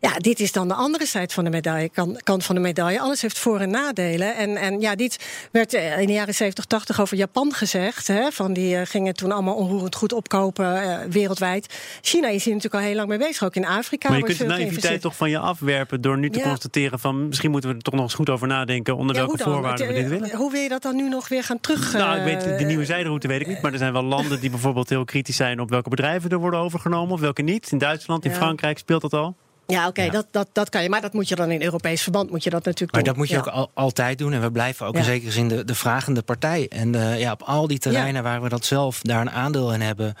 Ja, 0.00 0.18
dit 0.18 0.40
is 0.40 0.52
dan 0.52 0.68
de 0.68 0.74
andere 0.74 1.06
zijde 1.06 1.32
van 1.32 1.44
de 1.44 1.50
medaille, 1.50 1.90
kant 2.22 2.44
van 2.44 2.54
de 2.54 2.60
medaille. 2.60 3.00
Alles 3.00 3.22
heeft 3.22 3.38
voor- 3.38 3.60
en 3.60 3.70
nadelen. 3.70 4.36
En, 4.36 4.56
en 4.56 4.80
ja, 4.80 4.94
dit 4.94 5.24
werd 5.50 5.74
eh, 5.74 6.00
in 6.00 6.06
de 6.06 6.12
jaren 6.12 6.34
70, 6.34 6.64
80 6.64 7.00
over 7.00 7.16
Japan 7.16 7.52
gezegd. 7.52 8.06
Hè, 8.06 8.32
van 8.32 8.52
die 8.52 8.76
uh, 8.76 8.80
gingen 8.84 9.14
toen 9.14 9.32
allemaal 9.32 9.54
onroerend 9.54 9.94
goed 9.94 10.12
opkopen 10.12 10.82
uh, 10.82 10.98
wereldwijd. 11.10 11.74
China 12.00 12.28
is 12.28 12.44
hier 12.44 12.54
natuurlijk 12.54 12.82
al 12.82 12.88
heel 12.88 12.96
lang 12.96 13.08
mee 13.08 13.18
bezig, 13.18 13.42
ook 13.42 13.56
in 13.56 13.66
Afrika. 13.66 14.08
Maar 14.08 14.18
je 14.18 14.24
kunt 14.24 14.38
de 14.38 14.44
naïviteit 14.44 15.00
toch 15.00 15.16
van 15.16 15.30
je 15.30 15.38
afwerpen 15.38 16.00
door 16.00 16.18
nu 16.18 16.30
te 16.30 16.38
ja. 16.38 16.44
constateren 16.44 16.98
van 16.98 17.28
misschien 17.28 17.50
moeten 17.50 17.70
we 17.70 17.76
er 17.76 17.82
toch 17.82 17.93
nog 17.94 18.04
eens 18.04 18.14
goed 18.14 18.30
over 18.30 18.46
nadenken 18.46 18.96
onder 18.96 19.16
welke 19.16 19.38
voorwaarden 19.38 19.86
we 19.86 19.92
dit 19.92 20.08
willen. 20.08 20.36
Hoe 20.36 20.52
wil 20.52 20.60
je 20.60 20.68
dat 20.68 20.82
dan 20.82 20.96
nu 20.96 21.08
nog 21.08 21.28
weer 21.28 21.44
gaan 21.44 21.60
terug? 21.60 21.92
Nou, 21.92 22.18
ik 22.18 22.24
weet, 22.24 22.40
de 22.40 22.50
eh, 22.50 22.66
nieuwe 22.66 22.84
zijderoute 22.84 23.28
weet 23.28 23.40
ik 23.40 23.46
niet. 23.46 23.62
Maar 23.62 23.72
er 23.72 23.78
zijn 23.78 23.92
wel 23.92 24.02
landen 24.02 24.40
die 24.40 24.50
bijvoorbeeld 24.50 24.88
heel 24.88 25.04
kritisch 25.04 25.36
zijn 25.36 25.60
op 25.60 25.70
welke 25.70 25.88
bedrijven 25.88 26.30
er 26.30 26.38
worden 26.38 26.60
overgenomen 26.60 27.14
of 27.14 27.20
welke 27.20 27.42
niet. 27.42 27.72
In 27.72 27.78
Duitsland, 27.78 28.24
in 28.24 28.30
Frankrijk 28.30 28.78
speelt 28.78 29.00
dat 29.00 29.12
al. 29.12 29.36
Ja, 29.66 29.86
oké, 29.86 30.08
dat, 30.10 30.26
dat, 30.30 30.48
dat 30.52 30.68
kan 30.68 30.82
je. 30.82 30.88
Maar 30.88 31.00
dat 31.00 31.12
moet 31.12 31.28
je 31.28 31.34
dan 31.34 31.50
in 31.50 31.62
Europees 31.62 32.02
verband 32.02 32.30
moet 32.30 32.44
je 32.44 32.50
dat 32.50 32.64
natuurlijk 32.64 32.92
maar 32.92 33.02
doen. 33.02 33.12
dat 33.12 33.20
moet 33.20 33.28
je 33.28 33.38
ook 33.38 33.46
al, 33.46 33.70
altijd 33.74 34.18
doen. 34.18 34.32
En 34.32 34.40
we 34.40 34.50
blijven 34.50 34.86
ook 34.86 34.96
in 34.96 35.04
zekere 35.04 35.30
zin 35.30 35.48
de, 35.48 35.64
de 35.64 35.74
vragende 35.74 36.22
partij. 36.22 36.66
En 36.68 36.94
uh, 36.94 37.20
ja, 37.20 37.32
op 37.32 37.42
al 37.42 37.66
die 37.66 37.78
terreinen 37.78 38.22
waar 38.22 38.42
we 38.42 38.48
dat 38.48 38.64
zelf 38.64 39.00
daar 39.00 39.20
een 39.20 39.30
aandeel 39.30 39.72
in 39.72 39.80
hebben... 39.80 40.14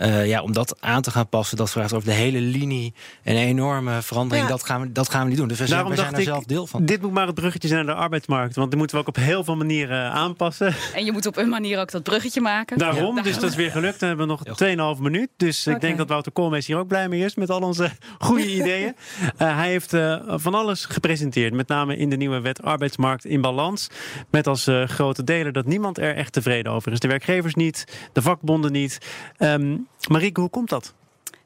Uh, 0.00 0.26
ja, 0.26 0.42
om 0.42 0.52
dat 0.52 0.76
aan 0.80 1.02
te 1.02 1.10
gaan 1.10 1.28
passen, 1.28 1.56
dat 1.56 1.70
vraagt 1.70 1.92
over 1.92 2.08
de 2.08 2.14
hele 2.14 2.40
linie 2.40 2.94
een 3.24 3.36
enorme 3.36 4.02
verandering. 4.02 4.48
Ja. 4.48 4.52
Dat, 4.52 4.64
gaan 4.64 4.80
we, 4.80 4.92
dat 4.92 5.10
gaan 5.10 5.22
we 5.22 5.28
niet 5.28 5.38
doen. 5.38 5.48
Dus 5.48 5.58
we 5.58 5.66
zijn, 5.66 5.88
we 5.88 5.96
zijn 5.96 6.14
er 6.14 6.22
zelf 6.22 6.44
deel 6.44 6.66
van. 6.66 6.84
Dit 6.84 7.02
moet 7.02 7.12
maar 7.12 7.26
het 7.26 7.34
bruggetje 7.34 7.68
zijn 7.68 7.84
naar 7.84 7.94
de 7.94 8.00
arbeidsmarkt. 8.00 8.56
Want 8.56 8.68
die 8.68 8.78
moeten 8.78 8.96
we 8.96 9.02
ook 9.02 9.08
op 9.08 9.16
heel 9.16 9.44
veel 9.44 9.56
manieren 9.56 10.10
aanpassen. 10.10 10.74
En 10.94 11.04
je 11.04 11.12
moet 11.12 11.26
op 11.26 11.36
een 11.36 11.48
manier 11.48 11.80
ook 11.80 11.90
dat 11.90 12.02
bruggetje 12.02 12.40
maken. 12.40 12.78
Daarom, 12.78 13.16
ja. 13.16 13.22
dus 13.22 13.38
dat 13.38 13.50
is 13.50 13.56
weer 13.56 13.70
gelukt. 13.70 14.00
Dan 14.00 14.08
hebben 14.08 14.26
we 14.26 14.76
nog 14.76 14.96
2,5 14.96 15.02
minuut. 15.02 15.28
Dus 15.36 15.60
okay. 15.60 15.74
ik 15.74 15.80
denk 15.80 15.98
dat 15.98 16.08
Wouter 16.08 16.32
Koolmees 16.32 16.66
hier 16.66 16.78
ook 16.78 16.88
blij 16.88 17.08
mee 17.08 17.24
is 17.24 17.34
met 17.34 17.50
al 17.50 17.60
onze 17.60 17.90
goede 18.18 18.54
ideeën. 18.60 18.94
Uh, 19.22 19.56
hij 19.56 19.68
heeft 19.68 19.92
uh, 19.92 20.22
van 20.26 20.54
alles 20.54 20.84
gepresenteerd. 20.84 21.52
Met 21.52 21.68
name 21.68 21.96
in 21.96 22.10
de 22.10 22.16
nieuwe 22.16 22.40
wet 22.40 22.62
arbeidsmarkt 22.62 23.24
in 23.24 23.40
balans. 23.40 23.88
Met 24.30 24.46
als 24.46 24.68
grote 24.84 25.24
delen 25.24 25.52
dat 25.52 25.66
niemand 25.66 25.98
er 25.98 26.14
echt 26.14 26.32
tevreden 26.32 26.72
over 26.72 26.92
is. 26.92 27.00
De 27.00 27.08
werkgevers 27.08 27.54
niet, 27.54 28.08
de 28.12 28.22
vakbonden 28.22 28.72
niet. 28.72 28.98
Um, 29.38 29.88
Marieke, 30.08 30.40
hoe 30.40 30.50
komt 30.50 30.68
dat? 30.68 30.94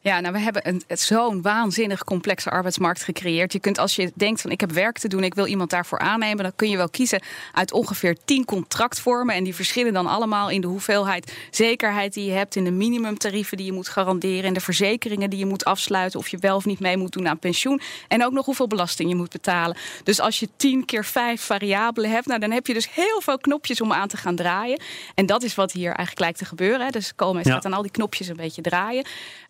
Ja, 0.05 0.21
nou, 0.21 0.33
we 0.33 0.39
hebben 0.39 0.69
een, 0.69 0.83
zo'n 0.89 1.43
waanzinnig 1.43 2.05
complexe 2.05 2.51
arbeidsmarkt 2.51 3.03
gecreëerd. 3.03 3.53
Je 3.53 3.59
kunt 3.59 3.79
als 3.79 3.97
je 3.97 4.13
denkt 4.15 4.41
van 4.41 4.51
ik 4.51 4.61
heb 4.61 4.73
werk 4.73 4.99
te 4.99 5.09
doen, 5.09 5.25
ik 5.25 5.35
wil 5.35 5.47
iemand 5.47 5.71
daarvoor 5.71 5.99
aannemen, 5.99 6.43
dan 6.43 6.53
kun 6.57 6.71
je 6.71 6.77
wel 6.77 6.89
kiezen 6.89 7.23
uit 7.53 7.73
ongeveer 7.73 8.17
tien 8.25 8.45
contractvormen. 8.45 9.35
En 9.35 9.45
die 9.45 9.55
verschillen 9.55 9.93
dan 9.93 10.07
allemaal 10.07 10.51
in 10.51 10.61
de 10.61 10.67
hoeveelheid 10.67 11.37
zekerheid 11.51 12.15
die 12.15 12.25
je 12.25 12.33
hebt, 12.33 12.57
in 12.57 12.65
de 12.65 12.71
minimumtarieven 12.71 13.57
die 13.57 13.67
je 13.67 13.73
moet 13.73 13.89
garanderen, 13.89 14.45
in 14.45 14.53
de 14.53 14.61
verzekeringen 14.61 15.31
die 15.31 15.39
je 15.39 15.47
moet 15.47 15.65
afsluiten, 15.65 16.19
of 16.19 16.29
je 16.29 16.39
wel 16.39 16.57
of 16.57 16.65
niet 16.65 16.81
mee 16.81 16.97
moet 16.97 17.13
doen 17.13 17.29
aan 17.29 17.39
pensioen. 17.39 17.81
En 18.09 18.25
ook 18.25 18.33
nog 18.33 18.47
hoeveel 18.47 18.67
belasting 18.67 19.09
je 19.09 19.17
moet 19.17 19.31
betalen. 19.31 19.77
Dus 20.03 20.21
als 20.21 20.41
je 20.41 20.49
tien 20.57 20.85
keer 20.85 21.05
vijf 21.05 21.41
variabelen 21.41 22.11
hebt, 22.11 22.27
nou, 22.27 22.41
dan 22.41 22.51
heb 22.51 22.67
je 22.67 22.75
dus 22.75 22.91
heel 22.91 23.21
veel 23.21 23.39
knopjes 23.39 23.81
om 23.81 23.93
aan 23.93 24.09
te 24.09 24.17
gaan 24.17 24.37
draaien. 24.37 24.81
En 25.15 25.27
dat 25.27 25.43
is 25.43 25.55
wat 25.55 25.73
hier 25.73 25.87
eigenlijk 25.87 26.21
lijkt 26.21 26.39
te 26.39 26.45
gebeuren. 26.45 26.81
Hè. 26.81 26.91
Dus 26.91 27.15
Koolmees 27.15 27.47
ja. 27.47 27.53
gaat 27.53 27.65
aan 27.65 27.73
al 27.73 27.83
die 27.83 27.91
knopjes 27.91 28.29
een 28.29 28.37
beetje 28.37 28.63
draaien. 28.63 29.07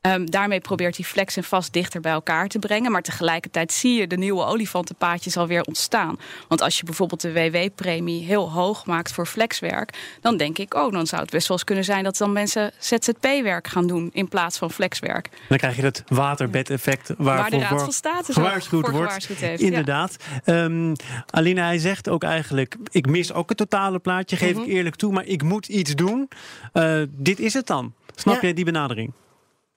Um, 0.06 0.30
daar 0.30 0.43
daarmee 0.44 0.68
probeert 0.68 0.96
hij 0.96 1.04
flex 1.04 1.37
en 1.37 1.44
vast 1.44 1.72
dichter 1.72 2.00
bij 2.00 2.12
elkaar 2.12 2.48
te 2.48 2.59
brengen. 2.59 2.92
Maar 2.92 3.02
tegelijkertijd 3.02 3.72
zie 3.72 4.00
je 4.00 4.07
de 4.07 4.16
nieuwe 4.16 4.44
olifantenpaadjes 4.44 5.37
alweer 5.37 5.62
ontstaan. 5.62 6.18
Want 6.48 6.61
als 6.61 6.78
je 6.78 6.85
bijvoorbeeld 6.85 7.20
de 7.20 7.33
WW-premie 7.33 8.24
heel 8.24 8.50
hoog 8.50 8.87
maakt 8.87 9.12
voor 9.12 9.26
flexwerk, 9.26 10.16
dan 10.20 10.37
denk 10.37 10.59
ik, 10.59 10.74
oh, 10.74 10.92
dan 10.92 11.07
zou 11.07 11.22
het 11.22 11.30
best 11.30 11.48
wel 11.48 11.57
eens 11.57 11.66
kunnen 11.66 11.85
zijn 11.85 12.04
dat 12.04 12.16
dan 12.16 12.33
mensen 12.33 12.72
ZZP-werk 12.78 13.66
gaan 13.66 13.87
doen 13.87 14.11
in 14.12 14.28
plaats 14.28 14.59
van 14.59 14.70
flexwerk. 14.70 15.28
Dan 15.48 15.59
krijg 15.59 15.76
je 15.76 15.83
het 15.83 16.02
waterbedeffect 16.09 17.09
waar, 17.18 17.37
waar 17.37 17.50
de 17.50 17.59
Raad 17.59 17.80
van 17.80 17.92
State 17.92 18.33
gewaarschuwd 18.33 18.83
wordt. 18.83 18.96
Gewaarschuwd 18.96 19.38
heeft, 19.38 19.62
Inderdaad. 19.62 20.16
Ja. 20.44 20.64
Um, 20.64 20.92
Aline, 21.30 21.61
hij 21.61 21.78
zegt 21.78 22.09
ook 22.09 22.24
eigenlijk, 22.24 22.76
ik 22.90 23.07
mis 23.07 23.33
ook 23.33 23.48
het 23.48 23.59
totale 23.59 23.98
plaatje, 23.98 24.37
geef 24.37 24.50
mm 24.50 24.57
-hmm. 24.57 24.70
ik 24.70 24.76
eerlijk 24.76 24.96
toe, 24.96 25.12
maar 25.12 25.26
ik 25.26 25.42
moet 25.42 25.68
iets 25.68 25.94
doen. 25.94 26.28
Uh, 26.72 27.02
dit 27.11 27.38
is 27.38 27.54
het 27.54 27.66
dan. 27.66 27.94
Snap 28.14 28.42
ja. 28.42 28.48
je 28.48 28.54
die 28.54 28.64
benadering? 28.64 29.12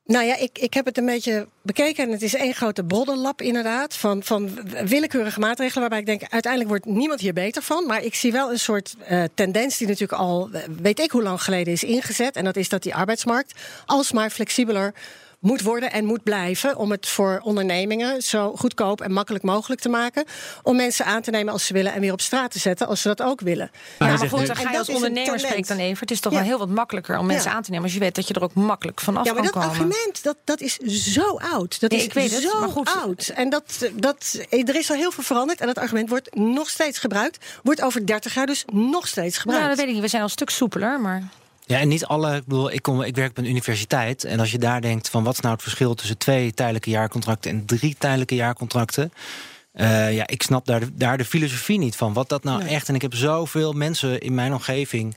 Nou 0.07 0.25
ja, 0.25 0.35
ik, 0.35 0.59
ik 0.59 0.73
heb 0.73 0.85
het 0.85 0.97
een 0.97 1.05
beetje 1.05 1.47
bekeken 1.61 2.03
en 2.03 2.11
het 2.11 2.21
is 2.21 2.35
één 2.35 2.53
grote 2.53 2.83
broddellap 2.83 3.41
inderdaad 3.41 3.95
van, 3.95 4.23
van 4.23 4.49
willekeurige 4.85 5.39
maatregelen 5.39 5.79
waarbij 5.79 5.99
ik 5.99 6.05
denk 6.05 6.31
uiteindelijk 6.31 6.71
wordt 6.71 6.85
niemand 6.85 7.19
hier 7.19 7.33
beter 7.33 7.61
van. 7.61 7.85
Maar 7.85 8.03
ik 8.03 8.15
zie 8.15 8.31
wel 8.31 8.51
een 8.51 8.59
soort 8.59 8.95
uh, 9.11 9.23
tendens 9.33 9.77
die 9.77 9.87
natuurlijk 9.87 10.19
al 10.19 10.49
weet 10.81 10.99
ik 10.99 11.11
hoe 11.11 11.23
lang 11.23 11.41
geleden 11.41 11.73
is 11.73 11.83
ingezet 11.83 12.35
en 12.35 12.43
dat 12.43 12.55
is 12.55 12.69
dat 12.69 12.83
die 12.83 12.95
arbeidsmarkt 12.95 13.59
alsmaar 13.85 14.29
flexibeler 14.29 14.93
moet 15.39 15.61
worden 15.61 15.91
en 15.91 16.05
moet 16.05 16.23
blijven. 16.23 16.75
Om 16.75 16.91
het 16.91 17.07
voor 17.07 17.39
ondernemingen 17.43 18.21
zo 18.21 18.55
goedkoop 18.55 19.01
en 19.01 19.11
makkelijk 19.11 19.43
mogelijk 19.43 19.81
te 19.81 19.89
maken. 19.89 20.25
Om 20.63 20.75
mensen 20.75 21.05
aan 21.05 21.21
te 21.21 21.31
nemen 21.31 21.53
als 21.53 21.65
ze 21.65 21.73
willen 21.73 21.93
en 21.93 22.01
weer 22.01 22.11
op 22.11 22.21
straat 22.21 22.51
te 22.51 22.59
zetten 22.59 22.87
als 22.87 23.01
ze 23.01 23.07
dat 23.07 23.21
ook 23.21 23.41
willen. 23.41 23.71
Maar, 23.99 24.11
ja, 24.11 24.17
maar 24.17 24.29
goed, 24.29 24.47
dan 24.47 24.55
ga 24.55 24.71
je 24.71 24.77
als 24.77 24.89
ondernemer 24.89 25.39
spreekt 25.39 25.67
dan 25.67 25.77
even. 25.77 25.99
Het 25.99 26.11
is 26.11 26.19
toch 26.19 26.33
wel 26.33 26.41
heel 26.41 26.57
wat 26.57 26.69
makkelijker 26.69 27.17
om 27.17 27.25
mensen 27.25 27.51
aan 27.51 27.63
te 27.63 27.69
nemen 27.69 27.85
als 27.85 27.93
je 27.93 27.99
weet 27.99 28.15
dat 28.15 28.27
je 28.27 28.33
er 28.33 28.43
ook 28.43 28.53
makkelijk 28.53 28.99
vanaf 28.99 29.23
kan 29.23 29.35
komen. 29.35 29.49
Ja, 29.51 29.57
maar 29.59 29.67
dat 29.67 29.71
argument 29.71 30.23
dat, 30.23 30.37
dat 30.43 30.61
is 30.61 30.77
zo 31.13 31.37
oud. 31.37 31.79
Dat 31.79 31.91
is 31.91 32.03
ik 32.03 32.13
weet 32.13 32.31
het, 32.31 32.41
zo 32.41 32.59
maar 32.59 32.69
goed. 32.69 32.89
oud. 33.03 33.27
En 33.27 33.49
dat, 33.49 33.89
dat, 33.93 34.39
er 34.49 34.75
is 34.75 34.89
al 34.89 34.95
heel 34.95 35.11
veel 35.11 35.23
veranderd 35.23 35.59
en 35.61 35.67
dat 35.67 35.77
argument 35.77 36.09
wordt 36.09 36.35
nog 36.35 36.69
steeds 36.69 36.99
gebruikt. 36.99 37.45
Wordt 37.63 37.81
over 37.81 38.05
30 38.05 38.33
jaar 38.33 38.45
dus 38.45 38.65
nog 38.71 39.07
steeds 39.07 39.37
gebruikt. 39.37 39.63
Ja, 39.63 39.69
dat 39.69 39.77
weet 39.77 39.87
ik 39.87 39.93
niet. 39.93 40.03
We 40.03 40.09
zijn 40.09 40.21
al 40.21 40.27
een 40.27 40.33
stuk 40.33 40.49
soepeler, 40.49 41.01
maar. 41.01 41.23
Ja, 41.67 41.79
en 41.79 41.87
niet 41.87 42.05
alle. 42.05 42.35
Ik 42.35 42.45
bedoel, 42.45 42.71
ik, 42.71 42.81
kom, 42.81 43.01
ik 43.01 43.15
werk 43.15 43.33
bij 43.33 43.43
een 43.43 43.49
universiteit. 43.49 44.23
En 44.23 44.39
als 44.39 44.51
je 44.51 44.57
daar 44.57 44.81
denkt 44.81 45.09
van 45.09 45.23
wat 45.23 45.33
is 45.33 45.39
nou 45.39 45.53
het 45.53 45.63
verschil 45.63 45.93
tussen 45.93 46.17
twee 46.17 46.53
tijdelijke 46.53 46.89
jaarcontracten 46.89 47.51
en 47.51 47.65
drie 47.65 47.95
tijdelijke 47.97 48.35
jaarcontracten. 48.35 49.13
Uh, 49.75 50.13
ja, 50.13 50.27
ik 50.27 50.43
snap 50.43 50.65
daar 50.65 50.81
daar 50.93 51.17
de 51.17 51.25
filosofie 51.25 51.79
niet 51.79 51.95
van. 51.95 52.13
Wat 52.13 52.29
dat 52.29 52.43
nou 52.43 52.63
echt. 52.63 52.89
En 52.89 52.95
ik 52.95 53.01
heb 53.01 53.13
zoveel 53.15 53.73
mensen 53.73 54.19
in 54.19 54.33
mijn 54.33 54.53
omgeving 54.53 55.15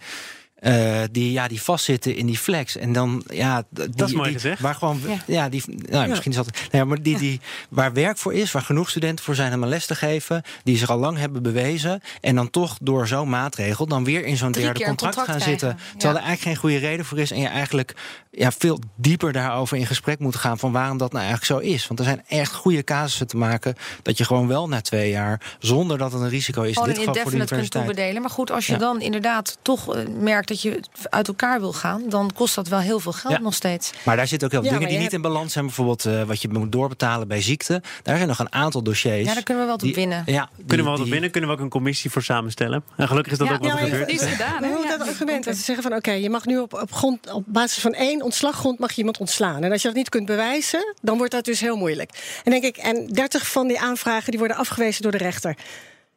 uh, 0.61 1.03
die, 1.11 1.33
ja, 1.33 1.49
die 1.49 1.63
vastzitten 1.63 2.17
in 2.17 2.27
die 2.27 2.39
flex. 2.39 2.77
En 2.77 2.93
dan, 2.93 3.23
ja, 3.27 3.65
die, 3.69 3.89
dat 3.89 4.09
is 4.09 4.15
mooi 4.15 4.33
gezegd. 4.33 4.61
Waar 4.61 4.75
gewoon, 4.75 5.01
ja, 5.27 5.49
die, 5.49 5.63
nou, 5.67 6.09
misschien 6.09 6.31
is 6.31 6.37
dat. 6.37 6.49
Nee, 6.71 6.85
maar 6.85 7.03
die, 7.03 7.19
die, 7.19 7.41
waar 7.69 7.93
werk 7.93 8.19
voor 8.19 8.35
is, 8.35 8.53
waar 8.53 8.63
genoeg 8.63 8.91
studenten 8.91 9.25
voor 9.25 9.35
zijn 9.35 9.55
om 9.55 9.63
een 9.63 9.69
les 9.69 9.87
te 9.87 9.95
geven, 9.95 10.43
die 10.65 10.77
zich 10.77 10.91
al 10.91 10.99
lang 10.99 11.19
hebben 11.19 11.43
bewezen. 11.43 12.01
En 12.21 12.35
dan 12.35 12.51
toch 12.51 12.77
door 12.83 13.07
zo'n 13.07 13.29
maatregel 13.29 13.87
dan 13.87 14.05
weer 14.05 14.25
in 14.25 14.37
zo'n 14.37 14.53
derde 14.53 14.85
contract, 14.85 15.19
gaan 15.19 15.41
zitten. 15.41 15.79
Terwijl 15.91 16.19
er 16.19 16.25
eigenlijk 16.25 16.43
geen 16.43 16.57
goede 16.57 16.87
reden 16.87 17.05
voor 17.05 17.19
is. 17.19 17.31
En 17.31 17.41
je 17.41 17.49
eigenlijk 17.49 17.95
ja, 18.31 18.53
veel 18.53 18.79
dieper 18.97 19.33
daarover 19.33 19.77
in 19.77 19.87
gesprek 19.87 20.19
moet 20.19 20.37
gaan 20.37 20.59
van 20.59 20.73
waarom 20.73 20.99
dat 20.99 21.13
nou 21.13 21.25
eigenlijk 21.25 21.63
zo 21.63 21.69
is. 21.73 21.87
Want 21.87 21.99
er 21.99 22.05
zijn 22.05 22.23
echt 22.29 22.53
goede 22.53 22.85
casussen 22.85 23.27
te 23.27 23.37
maken 23.37 23.75
dat 24.03 24.19
je 24.19 24.25
gewoon 24.25 24.49
wel 24.49 24.69
na 24.69 24.81
twee 24.81 25.11
jaar, 25.11 25.57
zonder 25.59 25.99
dat 25.99 26.13
het 26.13 26.23
een 26.23 26.29
risico 26.29 26.63
is, 26.63 26.75
gewoon 26.75 26.89
dit 26.89 26.99
geval 26.99 27.15
voor 27.15 27.25
de 27.25 27.37
universiteit. 27.37 27.71
kunt 27.71 27.85
toebedelen. 27.85 28.23
Maar 28.23 28.31
goed, 28.31 28.51
als 28.51 28.67
je 28.67 28.77
dan 28.77 29.01
inderdaad 29.01 29.59
toch 29.63 29.97
uh, 29.97 30.03
merkt 30.19 30.50
dat 30.51 30.63
je 30.63 30.81
uit 31.11 31.29
elkaar 31.29 31.61
wil 31.61 31.73
gaan, 31.73 32.03
dan 32.09 32.31
kost 32.35 32.55
dat 32.55 32.69
wel 32.69 32.79
heel 32.79 33.01
veel 33.01 33.13
geld 33.13 33.41
nog 33.41 33.55
steeds. 33.55 33.93
Maar 34.05 34.17
daar 34.17 34.27
zitten 34.27 34.49
ook 34.49 34.53
heel 34.53 34.63
veel 34.63 34.73
dingen 34.73 34.89
die 34.89 34.99
niet 34.99 35.13
in 35.13 35.21
balans 35.21 35.53
zijn. 35.53 35.65
Bijvoorbeeld 35.65 36.05
uh, 36.07 36.23
wat 36.23 36.43
je 36.43 36.49
moet 36.49 36.73
doorbetalen 36.73 37.29
bij 37.29 37.43
ziekte. 37.43 37.83
Daar 38.03 38.17
zijn 38.17 38.29
nog 38.29 38.39
een 38.39 38.53
aantal 38.53 38.83
dossiers. 38.83 39.27
Ja, 39.29 39.35
daar 39.35 39.43
kunnen 39.43 39.63
we 39.63 39.69
wel 39.69 39.89
op 39.89 39.95
winnen. 39.95 40.23
Ja, 40.27 40.49
kunnen 40.67 40.87
we 40.87 40.93
wel 40.93 41.01
op 41.01 41.09
winnen, 41.09 41.31
kunnen 41.31 41.51
we 41.51 41.57
ook 41.57 41.63
een 41.63 41.69
commissie 41.69 42.11
voor 42.11 42.23
samenstellen. 42.23 42.85
En 42.97 43.09
gelukkig 43.09 43.33
is 43.33 43.39
dat 43.39 43.51
ook 43.51 43.63
wat 43.63 43.79
gebeurd. 43.79 44.09
is 44.09 44.23
gedaan. 44.23 44.65
Hoe 44.65 44.87
dat 44.87 45.09
argument 45.09 45.45
dat 45.45 45.57
ze 45.57 45.63
zeggen 45.63 45.85
van 45.85 45.95
oké, 45.95 46.11
je 46.11 46.31
mag 46.31 46.47
nu 46.47 46.59
op, 46.59 46.75
op, 46.75 46.93
grond, 46.93 47.33
op 47.33 47.45
basis 47.47 47.83
van 47.83 47.93
één 47.93 48.23
ontslaggrond 48.23 48.79
mag 48.79 48.91
je 48.91 48.99
iemand 48.99 49.19
ontslaan. 49.19 49.63
En 49.65 49.73
als 49.73 49.83
je 49.83 49.89
dat 49.89 49.97
niet 49.97 50.09
kunt 50.09 50.27
bewijzen, 50.27 50.95
dan 51.03 51.17
wordt 51.17 51.33
dat 51.33 51.45
dus 51.45 51.61
heel 51.61 51.77
moeilijk. 51.77 52.41
En 52.45 52.51
denk 52.51 52.65
ik, 52.65 52.77
en 52.77 53.07
30 53.07 53.51
van 53.51 53.69
die 53.69 53.81
aanvragen 53.81 54.31
die 54.31 54.39
worden 54.39 54.57
afgewezen 54.57 55.03
door 55.03 55.13
de 55.13 55.19
rechter. 55.19 55.55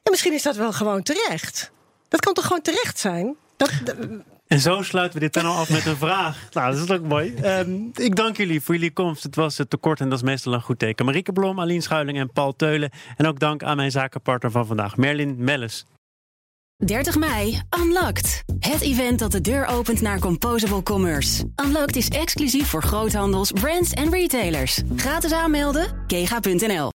Ja, 0.03 0.11
misschien 0.11 0.33
is 0.33 0.41
dat 0.41 0.55
wel 0.55 0.73
gewoon 0.73 1.03
terecht. 1.03 1.71
Dat 2.09 2.21
kan 2.21 2.33
toch 2.33 2.45
gewoon 2.45 2.61
terecht 2.61 2.99
zijn? 2.99 3.35
Dat, 3.85 3.95
en 4.47 4.59
zo 4.59 4.81
sluiten 4.81 5.19
we 5.19 5.25
dit 5.25 5.31
panel 5.31 5.55
af 5.55 5.69
met 5.69 5.85
een 5.85 5.97
vraag. 5.97 6.47
Nou, 6.51 6.75
dat 6.75 6.83
is 6.83 6.95
ook 6.95 7.03
mooi. 7.03 7.33
Um, 7.43 7.91
ik 7.93 8.15
dank 8.15 8.37
jullie 8.37 8.61
voor 8.61 8.75
jullie 8.75 8.91
komst. 8.91 9.23
Het 9.23 9.35
was 9.35 9.55
te 9.55 9.77
kort 9.77 9.99
en 9.99 10.09
dat 10.09 10.17
is 10.17 10.23
meestal 10.23 10.53
een 10.53 10.61
goed 10.61 10.79
teken. 10.79 11.05
Marieke 11.05 11.33
Blom, 11.33 11.59
Aline 11.59 11.81
Schuiling 11.81 12.17
en 12.17 12.31
Paul 12.31 12.55
Teulen. 12.55 12.91
En 13.17 13.27
ook 13.27 13.39
dank 13.39 13.63
aan 13.63 13.75
mijn 13.75 13.91
zakenpartner 13.91 14.51
van 14.51 14.65
vandaag, 14.65 14.97
Merlin 14.97 15.35
Melles. 15.37 15.85
30 16.85 17.17
mei, 17.17 17.61
Unlocked. 17.79 18.43
Het 18.59 18.81
event 18.81 19.19
dat 19.19 19.31
de 19.31 19.41
deur 19.41 19.65
opent 19.65 20.01
naar 20.01 20.19
Composable 20.19 20.83
Commerce. 20.83 21.43
Unlocked 21.65 21.95
is 21.95 22.07
exclusief 22.07 22.67
voor 22.67 22.83
groothandels, 22.83 23.51
brands 23.51 23.91
en 23.91 24.11
retailers. 24.11 24.81
Gratis 24.95 25.31
aanmelden, 25.31 26.03
kega.nl. 26.07 26.92